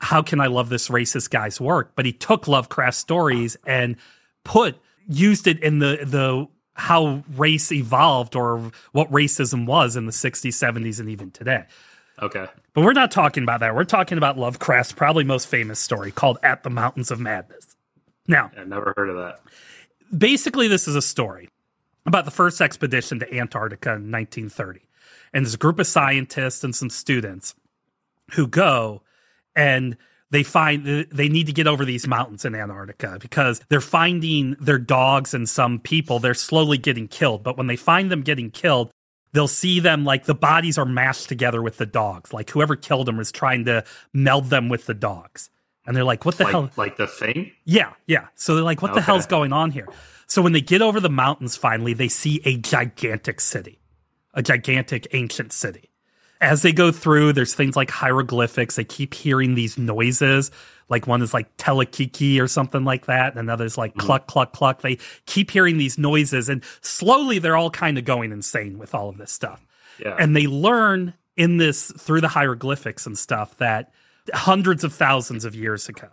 [0.00, 1.92] how can I love this racist guy's work?
[1.94, 3.96] But he took Lovecraft stories and
[4.44, 4.76] put
[5.08, 10.48] used it in the the how race evolved or what racism was in the 60s,
[10.48, 11.64] 70s, and even today.
[12.22, 12.46] Okay.
[12.72, 13.74] But we're not talking about that.
[13.74, 17.76] We're talking about Lovecraft's probably most famous story called At the Mountains of Madness.
[18.26, 19.40] Now, I've never heard of that.
[20.16, 21.49] Basically, this is a story
[22.06, 24.80] about the first expedition to Antarctica in 1930.
[25.32, 27.54] And there's a group of scientists and some students
[28.32, 29.02] who go
[29.54, 29.96] and
[30.30, 34.78] they find they need to get over these mountains in Antarctica because they're finding their
[34.78, 36.20] dogs and some people.
[36.20, 37.42] They're slowly getting killed.
[37.42, 38.92] But when they find them getting killed
[39.32, 42.32] they'll see them like the bodies are mashed together with the dogs.
[42.32, 45.50] Like whoever killed them is trying to meld them with the dogs
[45.86, 48.82] and they're like what the like, hell like the thing yeah yeah so they're like
[48.82, 49.00] what okay.
[49.00, 49.88] the hell's going on here
[50.30, 53.80] so when they get over the mountains finally, they see a gigantic city,
[54.32, 55.90] a gigantic ancient city.
[56.40, 58.76] As they go through, there's things like hieroglyphics.
[58.76, 60.52] They keep hearing these noises.
[60.88, 63.32] Like one is like telekiki or something like that.
[63.32, 64.06] And another's like mm-hmm.
[64.06, 64.82] cluck, cluck, cluck.
[64.82, 69.08] They keep hearing these noises and slowly they're all kind of going insane with all
[69.08, 69.66] of this stuff.
[69.98, 70.14] Yeah.
[70.16, 73.92] And they learn in this through the hieroglyphics and stuff that
[74.34, 76.08] hundreds of thousands of years ago,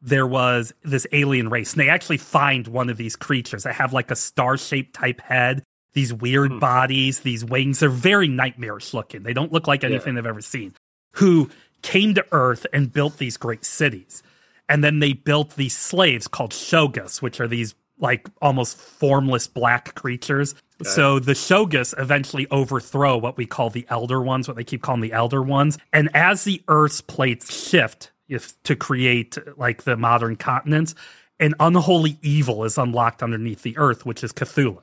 [0.00, 1.72] there was this alien race.
[1.72, 5.20] And they actually find one of these creatures that have like a star shaped type
[5.20, 5.62] head,
[5.94, 6.58] these weird hmm.
[6.58, 7.80] bodies, these wings.
[7.80, 9.22] They're very nightmarish looking.
[9.22, 10.20] They don't look like anything yeah.
[10.20, 10.74] they've ever seen.
[11.14, 11.50] Who
[11.82, 14.22] came to Earth and built these great cities.
[14.68, 19.94] And then they built these slaves called shogus, which are these like almost formless black
[19.94, 20.54] creatures.
[20.80, 20.90] Okay.
[20.90, 25.00] So the Shogus eventually overthrow what we call the Elder Ones, what they keep calling
[25.00, 25.78] the Elder Ones.
[25.92, 30.94] And as the Earth's plates shift if, to create like the modern continents,
[31.38, 34.82] an unholy evil is unlocked underneath the Earth, which is Cthulhu.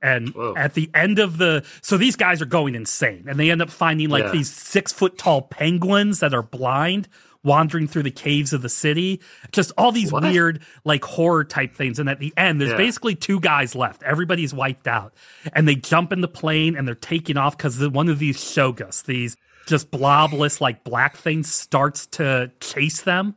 [0.00, 0.54] And Whoa.
[0.56, 3.70] at the end of the, so these guys are going insane, and they end up
[3.70, 4.32] finding like yeah.
[4.32, 7.08] these six foot tall penguins that are blind
[7.44, 9.20] wandering through the caves of the city.
[9.50, 10.22] Just all these what?
[10.22, 11.98] weird, like horror type things.
[11.98, 12.76] And at the end, there's yeah.
[12.76, 14.02] basically two guys left.
[14.02, 15.14] Everybody's wiped out.
[15.52, 19.04] And they jump in the plane and they're taking off because one of these shogus,
[19.04, 19.36] these
[19.66, 23.34] just blobless, like black things, starts to chase them.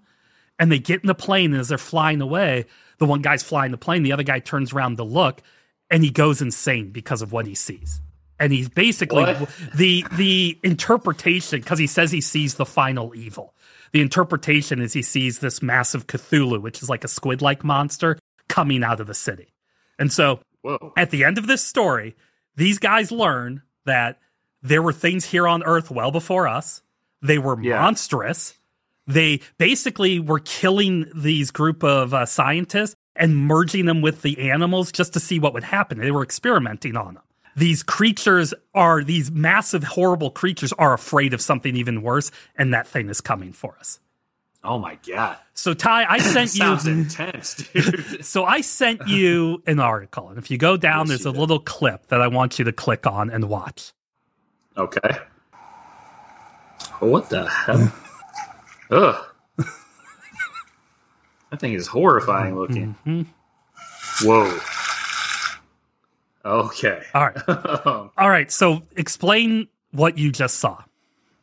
[0.59, 1.51] And they get in the plane.
[1.51, 2.65] And as they're flying away,
[2.99, 4.03] the one guy's flying the plane.
[4.03, 5.41] The other guy turns around to look
[5.91, 8.01] and he goes insane because of what he sees
[8.39, 9.49] and he's basically what?
[9.75, 13.53] the the interpretation because he says he sees the final evil
[13.91, 18.19] the interpretation is he sees this massive Cthulhu, which is like a squid like monster,
[18.47, 19.53] coming out of the city.
[19.97, 20.93] And so Whoa.
[20.97, 22.15] at the end of this story,
[22.55, 24.19] these guys learn that
[24.61, 26.81] there were things here on Earth well before us.
[27.21, 27.81] They were yeah.
[27.81, 28.55] monstrous.
[29.07, 34.91] They basically were killing these group of uh, scientists and merging them with the animals
[34.91, 35.99] just to see what would happen.
[35.99, 37.23] They were experimenting on them
[37.55, 42.87] these creatures are these massive, horrible creatures are afraid of something even worse, and that
[42.87, 43.99] thing is coming for us.
[44.63, 45.37] Oh my god!
[45.53, 48.25] So Ty, I sent you Sounds intense, dude.
[48.25, 51.39] so I sent you an article, and if you go down, there's a that.
[51.39, 53.93] little clip that I want you to click on and watch.
[54.77, 55.17] Okay.
[56.99, 57.93] What the hell?
[58.91, 59.25] Ugh.
[61.51, 62.95] That thing is horrifying looking.
[63.05, 64.27] Mm-hmm.
[64.27, 64.59] Whoa.
[66.45, 67.01] Okay.
[67.13, 67.47] All right.
[68.17, 68.51] All right.
[68.51, 70.83] So explain what you just saw.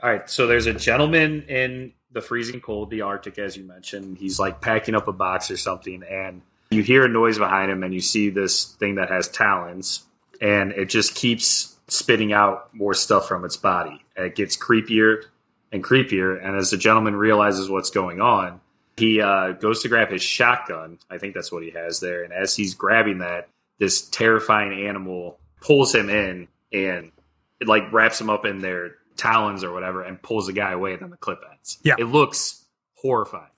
[0.02, 0.28] All right.
[0.30, 4.18] So there's a gentleman in the freezing cold, the Arctic, as you mentioned.
[4.18, 7.82] He's like packing up a box or something, and you hear a noise behind him,
[7.82, 10.04] and you see this thing that has talons,
[10.40, 14.02] and it just keeps spitting out more stuff from its body.
[14.16, 15.24] And it gets creepier
[15.72, 16.42] and creepier.
[16.44, 18.60] And as the gentleman realizes what's going on,
[18.96, 20.98] he uh, goes to grab his shotgun.
[21.10, 22.22] I think that's what he has there.
[22.24, 23.48] And as he's grabbing that,
[23.82, 27.10] this terrifying animal pulls him in and
[27.60, 30.92] it like wraps him up in their talons or whatever and pulls the guy away
[30.92, 31.78] and then the clip ends.
[31.82, 31.96] Yeah.
[31.98, 32.64] It looks
[32.94, 33.50] horrifying.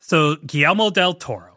[0.00, 1.56] So Guillermo del Toro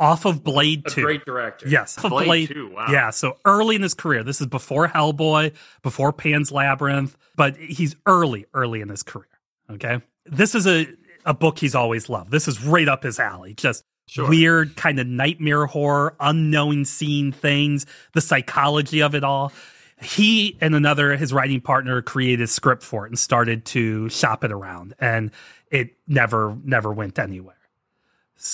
[0.00, 1.02] off of Blade a 2.
[1.02, 1.68] great director.
[1.68, 1.94] Yes.
[1.94, 2.72] Blade, Blade 2.
[2.72, 2.86] Wow.
[2.90, 3.10] Yeah.
[3.10, 4.24] So early in his career.
[4.24, 5.54] This is before Hellboy,
[5.84, 9.28] before Pan's Labyrinth, but he's early, early in his career.
[9.70, 10.00] Okay.
[10.24, 10.88] This is a,
[11.24, 12.32] a book he's always loved.
[12.32, 13.54] This is right up his alley.
[13.54, 14.28] Just Sure.
[14.28, 19.52] weird kind of nightmare horror, unknown scene things, the psychology of it all.
[20.00, 24.44] He and another, his writing partner, created a script for it and started to shop
[24.44, 25.32] it around, and
[25.70, 27.56] it never, never went anywhere.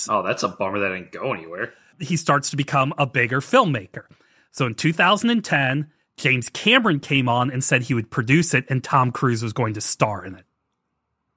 [0.09, 1.73] Oh, that's a bummer that didn't go anywhere.
[1.99, 4.05] He starts to become a bigger filmmaker.
[4.51, 9.11] So in 2010, James Cameron came on and said he would produce it, and Tom
[9.11, 10.45] Cruise was going to star in it.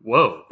[0.07, 0.45] Whoa,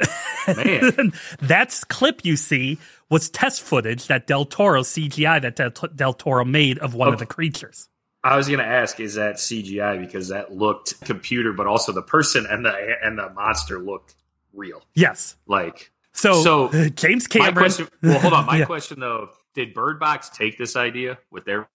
[0.47, 1.13] man!
[1.39, 2.77] That's clip you see
[3.09, 7.13] was test footage that Del Toro CGI that Del, Del Toro made of one okay.
[7.13, 7.87] of the creatures.
[8.21, 12.01] I was going to ask, is that CGI because that looked computer, but also the
[12.01, 14.15] person and the and the monster looked
[14.51, 14.83] real?
[14.93, 15.37] Yes.
[15.47, 16.43] Like so.
[16.43, 17.55] So uh, James Cameron.
[17.55, 18.45] Question, well, hold on.
[18.47, 18.65] My yeah.
[18.65, 21.69] question though: Did Bird Box take this idea with their?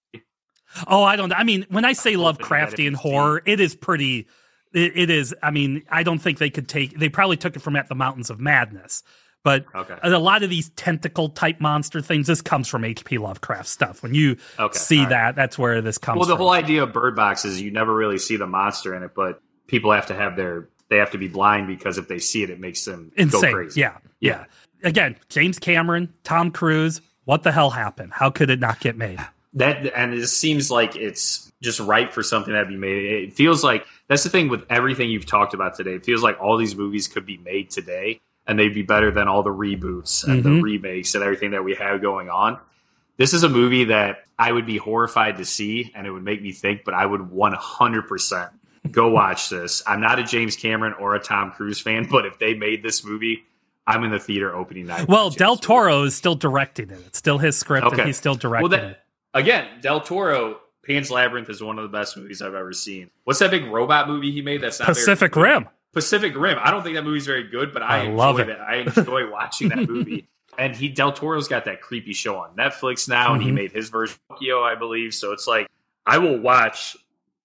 [0.87, 1.33] Oh, I don't.
[1.33, 4.27] I mean, when I say Lovecraftian horror, it is pretty.
[4.73, 5.35] It, it is.
[5.43, 6.99] I mean, I don't think they could take.
[6.99, 9.03] They probably took it from At the Mountains of Madness,
[9.43, 9.97] but okay.
[10.03, 13.19] a lot of these tentacle type monster things, this comes from H.P.
[13.19, 14.03] Lovecraft stuff.
[14.03, 14.79] When you okay.
[14.79, 15.09] see right.
[15.09, 16.15] that, that's where this comes.
[16.15, 16.19] From.
[16.19, 16.43] Well, the from.
[16.43, 19.43] whole idea of Bird Box is you never really see the monster in it, but
[19.67, 22.51] people have to have their they have to be blind because if they see it,
[22.51, 23.41] it makes them insane.
[23.41, 23.81] Go crazy.
[23.81, 24.45] Yeah, yeah.
[24.83, 27.01] Again, James Cameron, Tom Cruise.
[27.25, 28.13] What the hell happened?
[28.13, 29.21] How could it not get made?
[29.55, 33.05] That and it seems like it's just right for something that be made.
[33.05, 35.93] It feels like that's the thing with everything you've talked about today.
[35.93, 39.29] It feels like all these movies could be made today and they'd be better than
[39.29, 40.57] all the reboots and mm-hmm.
[40.57, 42.59] the remakes and everything that we have going on.
[43.19, 46.43] This is a movie that I would be horrified to see and it would make
[46.43, 48.51] me think, but I would 100%
[48.91, 49.81] go watch this.
[49.87, 53.05] I'm not a James Cameron or a Tom Cruise fan, but if they made this
[53.05, 53.45] movie,
[53.87, 55.07] I'm in the theater opening night.
[55.07, 56.99] Well, Del Toro is still directing it.
[57.07, 57.99] It's still his script okay.
[57.99, 59.01] and he's still directing well, that, it.
[59.35, 60.59] Again, Del Toro,
[60.91, 63.11] Pan's Labyrinth is one of the best movies I've ever seen.
[63.23, 65.69] What's that big robot movie he made that's not Pacific Rim?
[65.93, 66.59] Pacific Rim.
[66.61, 68.49] I don't think that movie's very good, but I, I love it.
[68.49, 68.59] it.
[68.59, 70.29] I enjoy watching that movie.
[70.59, 73.35] and he Del Toro's got that creepy show on Netflix now, mm-hmm.
[73.35, 73.55] and he mm-hmm.
[73.55, 75.15] made his version of Tokyo, I believe.
[75.15, 75.69] So it's like
[76.07, 76.97] I will watch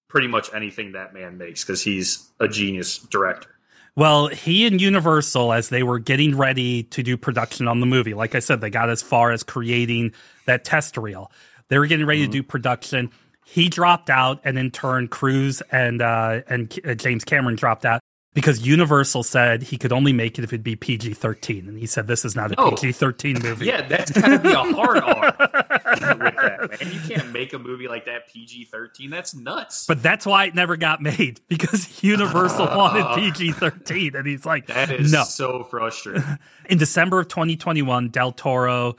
[0.08, 3.50] pretty much anything that man makes because he's a genius director.
[3.94, 8.12] Well, he and Universal, as they were getting ready to do production on the movie,
[8.12, 10.14] like I said, they got as far as creating
[10.46, 11.30] that test reel.
[11.68, 12.32] They were getting ready mm-hmm.
[12.32, 13.10] to do production.
[13.48, 18.00] He dropped out, and in turn, Cruise and uh, and uh, James Cameron dropped out
[18.36, 21.68] because Universal said he could only make it if it'd be PG 13.
[21.68, 23.66] And he said, This is not a PG 13 movie.
[23.66, 26.92] Yeah, that's kind of be a hard R with that, man.
[26.92, 29.08] You can't make a movie like that PG 13.
[29.08, 29.86] That's nuts.
[29.86, 34.16] But that's why it never got made because Universal uh, wanted PG 13.
[34.16, 35.22] And he's like, That is no.
[35.22, 36.22] so frustrating.
[36.68, 38.96] In December of 2021, Del Toro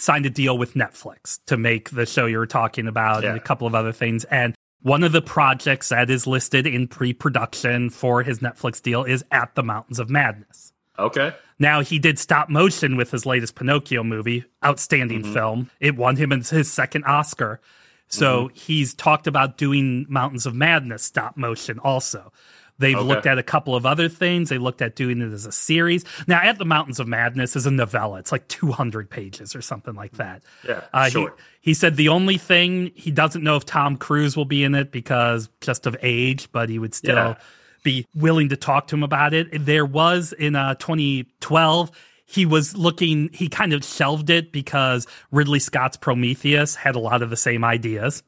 [0.00, 3.30] signed a deal with Netflix to make the show you were talking about yeah.
[3.30, 4.24] and a couple of other things.
[4.24, 9.04] And one of the projects that is listed in pre production for his Netflix deal
[9.04, 10.72] is At the Mountains of Madness.
[10.98, 11.34] Okay.
[11.58, 15.32] Now, he did stop motion with his latest Pinocchio movie, outstanding mm-hmm.
[15.32, 15.70] film.
[15.78, 17.60] It won him his second Oscar.
[18.08, 18.56] So mm-hmm.
[18.56, 22.32] he's talked about doing Mountains of Madness stop motion also.
[22.80, 23.06] They've okay.
[23.06, 24.48] looked at a couple of other things.
[24.48, 26.04] They looked at doing it as a series.
[26.26, 28.18] Now, At the Mountains of Madness is a novella.
[28.18, 30.42] It's like 200 pages or something like that.
[30.66, 31.34] Yeah, uh, sure.
[31.60, 34.74] He, he said the only thing he doesn't know if Tom Cruise will be in
[34.74, 37.34] it because just of age, but he would still yeah.
[37.82, 39.48] be willing to talk to him about it.
[39.66, 41.90] There was in uh, 2012
[42.24, 47.22] he was looking he kind of shelved it because ridley scott's prometheus had a lot
[47.22, 48.22] of the same ideas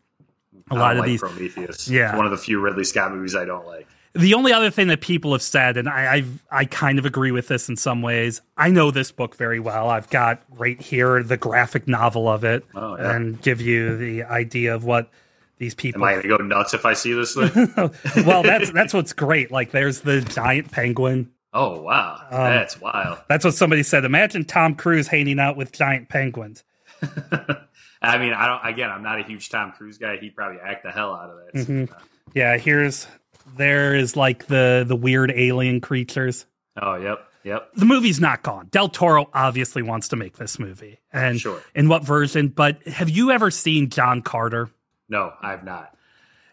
[0.72, 3.36] a lot of like these prometheus yeah it's one of the few ridley scott movies
[3.36, 6.64] i don't like the only other thing that people have said, and I I've, i
[6.64, 8.42] kind of agree with this in some ways.
[8.56, 9.88] I know this book very well.
[9.88, 13.16] I've got right here the graphic novel of it, oh, yeah.
[13.16, 15.10] and give you the idea of what
[15.58, 16.02] these people.
[16.02, 17.72] Am I going to go nuts if I see this thing?
[18.26, 19.50] well, that's that's what's great.
[19.50, 21.30] Like, there's the giant penguin.
[21.54, 23.18] Oh wow, um, that's wild.
[23.28, 24.04] That's what somebody said.
[24.04, 26.64] Imagine Tom Cruise hanging out with giant penguins.
[28.02, 28.72] I mean, I don't.
[28.72, 30.16] Again, I'm not a huge Tom Cruise guy.
[30.18, 31.54] He'd probably act the hell out of that.
[31.54, 31.94] Mm-hmm.
[32.34, 33.06] Yeah, here's
[33.56, 36.46] there is like the the weird alien creatures.
[36.80, 37.28] Oh, yep.
[37.44, 37.74] Yep.
[37.74, 38.68] The movie's not gone.
[38.70, 41.00] Del Toro obviously wants to make this movie.
[41.12, 41.60] And sure.
[41.74, 42.48] in what version?
[42.48, 44.70] But have you ever seen John Carter?
[45.08, 45.96] No, I have not.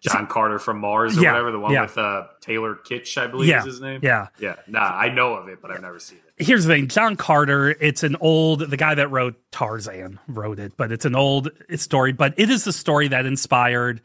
[0.02, 1.82] John Carter from Mars or yeah, whatever, the one yeah.
[1.82, 4.00] with uh, Taylor Kitsch, I believe yeah, is his name.
[4.02, 4.28] Yeah.
[4.40, 4.56] Yeah.
[4.68, 6.46] Nah, I know of it, but I've never seen it.
[6.46, 10.78] Here's the thing John Carter, it's an old, the guy that wrote Tarzan wrote it,
[10.78, 14.02] but it's an old story, but it is the story that inspired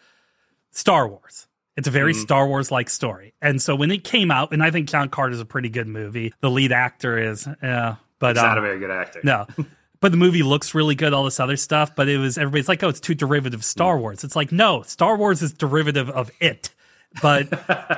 [0.73, 1.47] Star Wars.
[1.77, 2.23] It's a very mm-hmm.
[2.23, 3.35] Star Wars like story.
[3.43, 5.89] And so when it came out, and I think John Carter is a pretty good
[5.89, 6.33] movie.
[6.41, 9.21] The lead actor is, yeah, but um, not a very good actor.
[9.25, 9.47] No.
[10.01, 11.97] but the movie looks really good, all this other stuff.
[11.97, 14.01] But it was everybody's like, oh, it's too derivative of Star mm.
[14.01, 14.23] Wars.
[14.23, 16.71] It's like, no, Star Wars is derivative of it.
[17.23, 17.49] But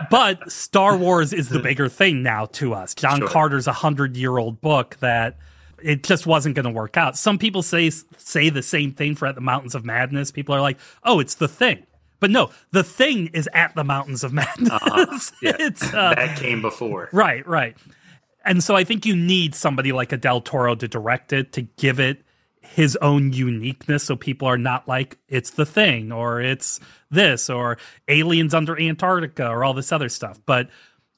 [0.10, 2.94] but Star Wars is the bigger thing now to us.
[2.94, 3.28] John sure.
[3.28, 5.36] Carter's a hundred year old book that
[5.82, 7.16] it just wasn't going to work out.
[7.16, 10.30] Some people say say the same thing for At the Mountains of Madness.
[10.30, 11.86] People are like, oh, it's the thing.
[12.20, 14.70] But no, the thing is at the Mountains of Madness.
[14.70, 15.18] Uh-huh.
[15.42, 15.56] Yeah.
[15.58, 17.08] it's uh, that came before.
[17.12, 17.76] Right, right.
[18.44, 21.62] And so I think you need somebody like a Del Toro to direct it to
[21.62, 22.22] give it
[22.60, 27.78] his own uniqueness so people are not like it's the thing or it's this or
[28.08, 30.40] aliens under Antarctica or all this other stuff.
[30.46, 30.68] But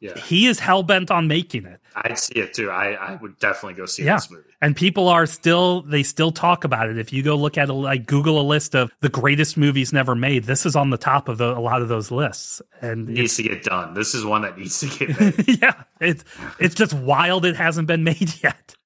[0.00, 0.16] yeah.
[0.16, 1.80] He is hell bent on making it.
[1.96, 2.70] I'd see it too.
[2.70, 4.16] I, I would definitely go see yeah.
[4.16, 4.44] this movie.
[4.60, 6.98] And people are still they still talk about it.
[6.98, 10.14] If you go look at a, like Google a list of the greatest movies never
[10.14, 12.62] made, this is on the top of the, a lot of those lists.
[12.80, 13.94] And it needs to get done.
[13.94, 15.60] This is one that needs to get made.
[15.62, 16.24] yeah, it's
[16.60, 17.44] it's just wild.
[17.44, 18.76] It hasn't been made yet.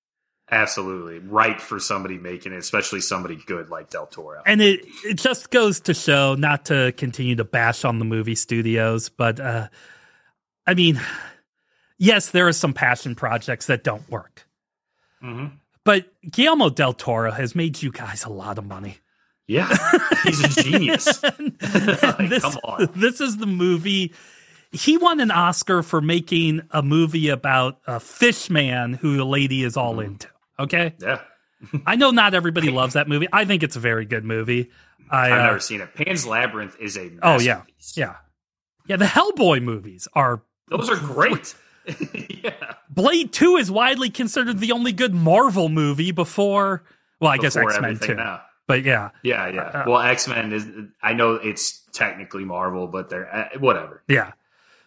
[0.51, 4.43] Absolutely right for somebody making it, especially somebody good like Del Toro.
[4.47, 8.35] And it it just goes to show, not to continue to bash on the movie
[8.35, 9.39] studios, but.
[9.39, 9.69] uh
[10.67, 11.01] I mean,
[11.99, 14.47] yes, there are some passion projects that don't work.
[15.23, 15.57] Mm-hmm.
[15.85, 18.99] But Guillermo del Toro has made you guys a lot of money.
[19.49, 19.69] Yeah,
[20.23, 21.23] he's a genius.
[21.23, 22.89] like, this, come on.
[22.95, 24.13] This is the movie.
[24.71, 29.65] He won an Oscar for making a movie about a fish man who a lady
[29.65, 30.07] is all mm.
[30.07, 30.29] into.
[30.59, 30.95] Okay.
[31.01, 31.21] Yeah.
[31.87, 33.29] I know not everybody loves that movie.
[33.33, 34.71] I think it's a very good movie.
[35.11, 35.95] I, have uh, never seen it.
[35.95, 37.63] Pan's Labyrinth is a oh yeah
[37.95, 38.17] yeah
[38.87, 38.97] yeah.
[38.97, 40.43] The Hellboy movies are
[40.77, 41.55] those are great.
[42.45, 42.75] yeah.
[42.91, 46.85] Blade 2 is widely considered the only good Marvel movie before,
[47.21, 48.15] well, I before guess X Men 2.
[48.15, 48.43] Now.
[48.67, 49.11] But yeah.
[49.23, 49.63] Yeah, yeah.
[49.63, 50.67] Uh, well, X Men is,
[51.03, 54.03] I know it's technically Marvel, but they're, uh, whatever.
[54.09, 54.33] Yeah.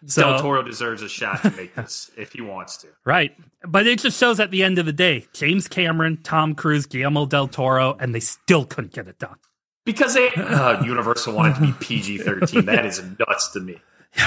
[0.06, 2.88] So, Del Toro deserves a shot to make this if he wants to.
[3.04, 3.36] Right.
[3.62, 7.26] But it just shows at the end of the day, James Cameron, Tom Cruise, Guillermo
[7.26, 9.36] del Toro, and they still couldn't get it done.
[9.84, 12.66] Because they, uh, Universal wanted to be PG 13.
[12.66, 13.80] that is nuts to me.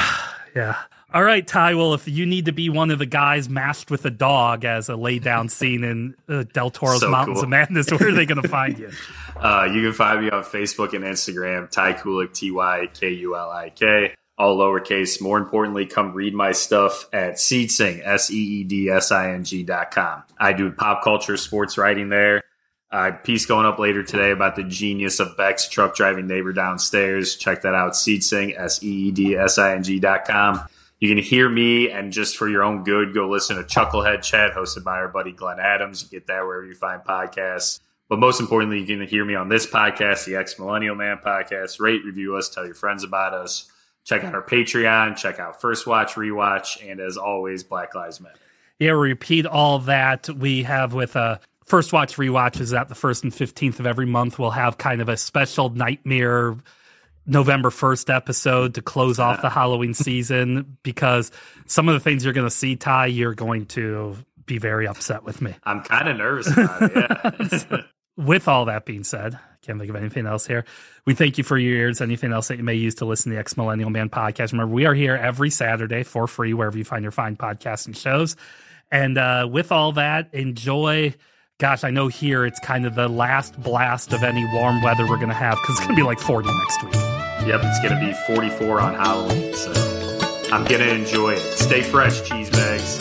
[0.55, 0.61] Yeah.
[0.61, 0.75] Yeah.
[1.11, 1.73] All right, Ty.
[1.73, 4.89] Well, if you need to be one of the guys masked with a dog as
[4.89, 7.45] a lay down scene in uh, Del Toro's so Mountains cool.
[7.45, 8.91] of Madness, where are they going to find you?
[9.35, 13.35] Uh, you can find me on Facebook and Instagram, Ty Kulik, T Y K U
[13.35, 14.13] L I K.
[14.37, 15.19] all lowercase.
[15.19, 19.43] More importantly, come read my stuff at Seedsing, S E E D S I N
[19.43, 20.21] G dot com.
[20.39, 22.43] I do pop culture sports writing there.
[22.91, 27.35] Uh, piece going up later today about the genius of Beck's truck driving neighbor downstairs.
[27.35, 27.93] Check that out.
[27.93, 30.61] Seedsing, S E E D S I N G dot com.
[30.99, 34.53] You can hear me, and just for your own good, go listen to Chucklehead Chat
[34.53, 36.03] hosted by our buddy Glenn Adams.
[36.03, 37.79] You get that wherever you find podcasts.
[38.09, 41.79] But most importantly, you can hear me on this podcast, the Ex Millennial Man podcast.
[41.79, 43.71] Rate, review us, tell your friends about us.
[44.03, 48.39] Check out our Patreon, check out First Watch, Rewatch, and as always, Black Lives Matter.
[48.79, 51.37] Yeah, repeat all that we have with a uh,
[51.69, 54.39] First Watch Rewatch is at the first and 15th of every month.
[54.39, 56.57] We'll have kind of a special nightmare
[57.27, 61.31] November 1st episode to close off the Halloween season because
[61.67, 64.17] some of the things you're going to see, Ty, you're going to
[64.47, 65.53] be very upset with me.
[65.63, 67.67] I'm kind of nervous about it.
[67.71, 67.81] Yeah.
[68.17, 70.65] with all that being said, I can't think of anything else here.
[71.05, 72.01] We thank you for your ears.
[72.01, 74.53] Anything else that you may use to listen to the Ex Millennial Man podcast.
[74.53, 77.95] Remember, we are here every Saturday for free wherever you find your fine podcasts and
[77.95, 78.35] shows.
[78.91, 81.13] And uh, with all that, enjoy
[81.60, 85.16] Gosh, I know here it's kind of the last blast of any warm weather we're
[85.16, 86.94] going to have because it's going to be like 40 next week.
[87.46, 89.54] Yep, it's going to be 44 on Halloween.
[89.54, 89.72] So
[90.52, 91.58] I'm going to enjoy it.
[91.58, 92.98] Stay fresh, cheese bags.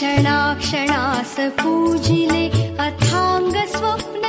[0.00, 2.46] क्षणाक्षणास पूजिले
[2.80, 4.20] अथांग स्वप्न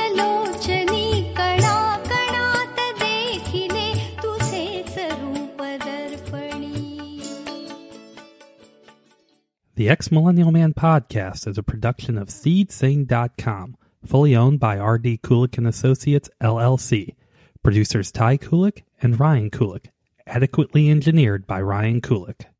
[9.77, 15.19] The Ex Millennial Man podcast is a production of SeedSing.com, fully owned by R.D.
[15.19, 17.13] Kulik and Associates, LLC.
[17.61, 19.89] Producers Ty Kulik and Ryan Kulik,
[20.25, 22.47] adequately engineered by Ryan Kulik.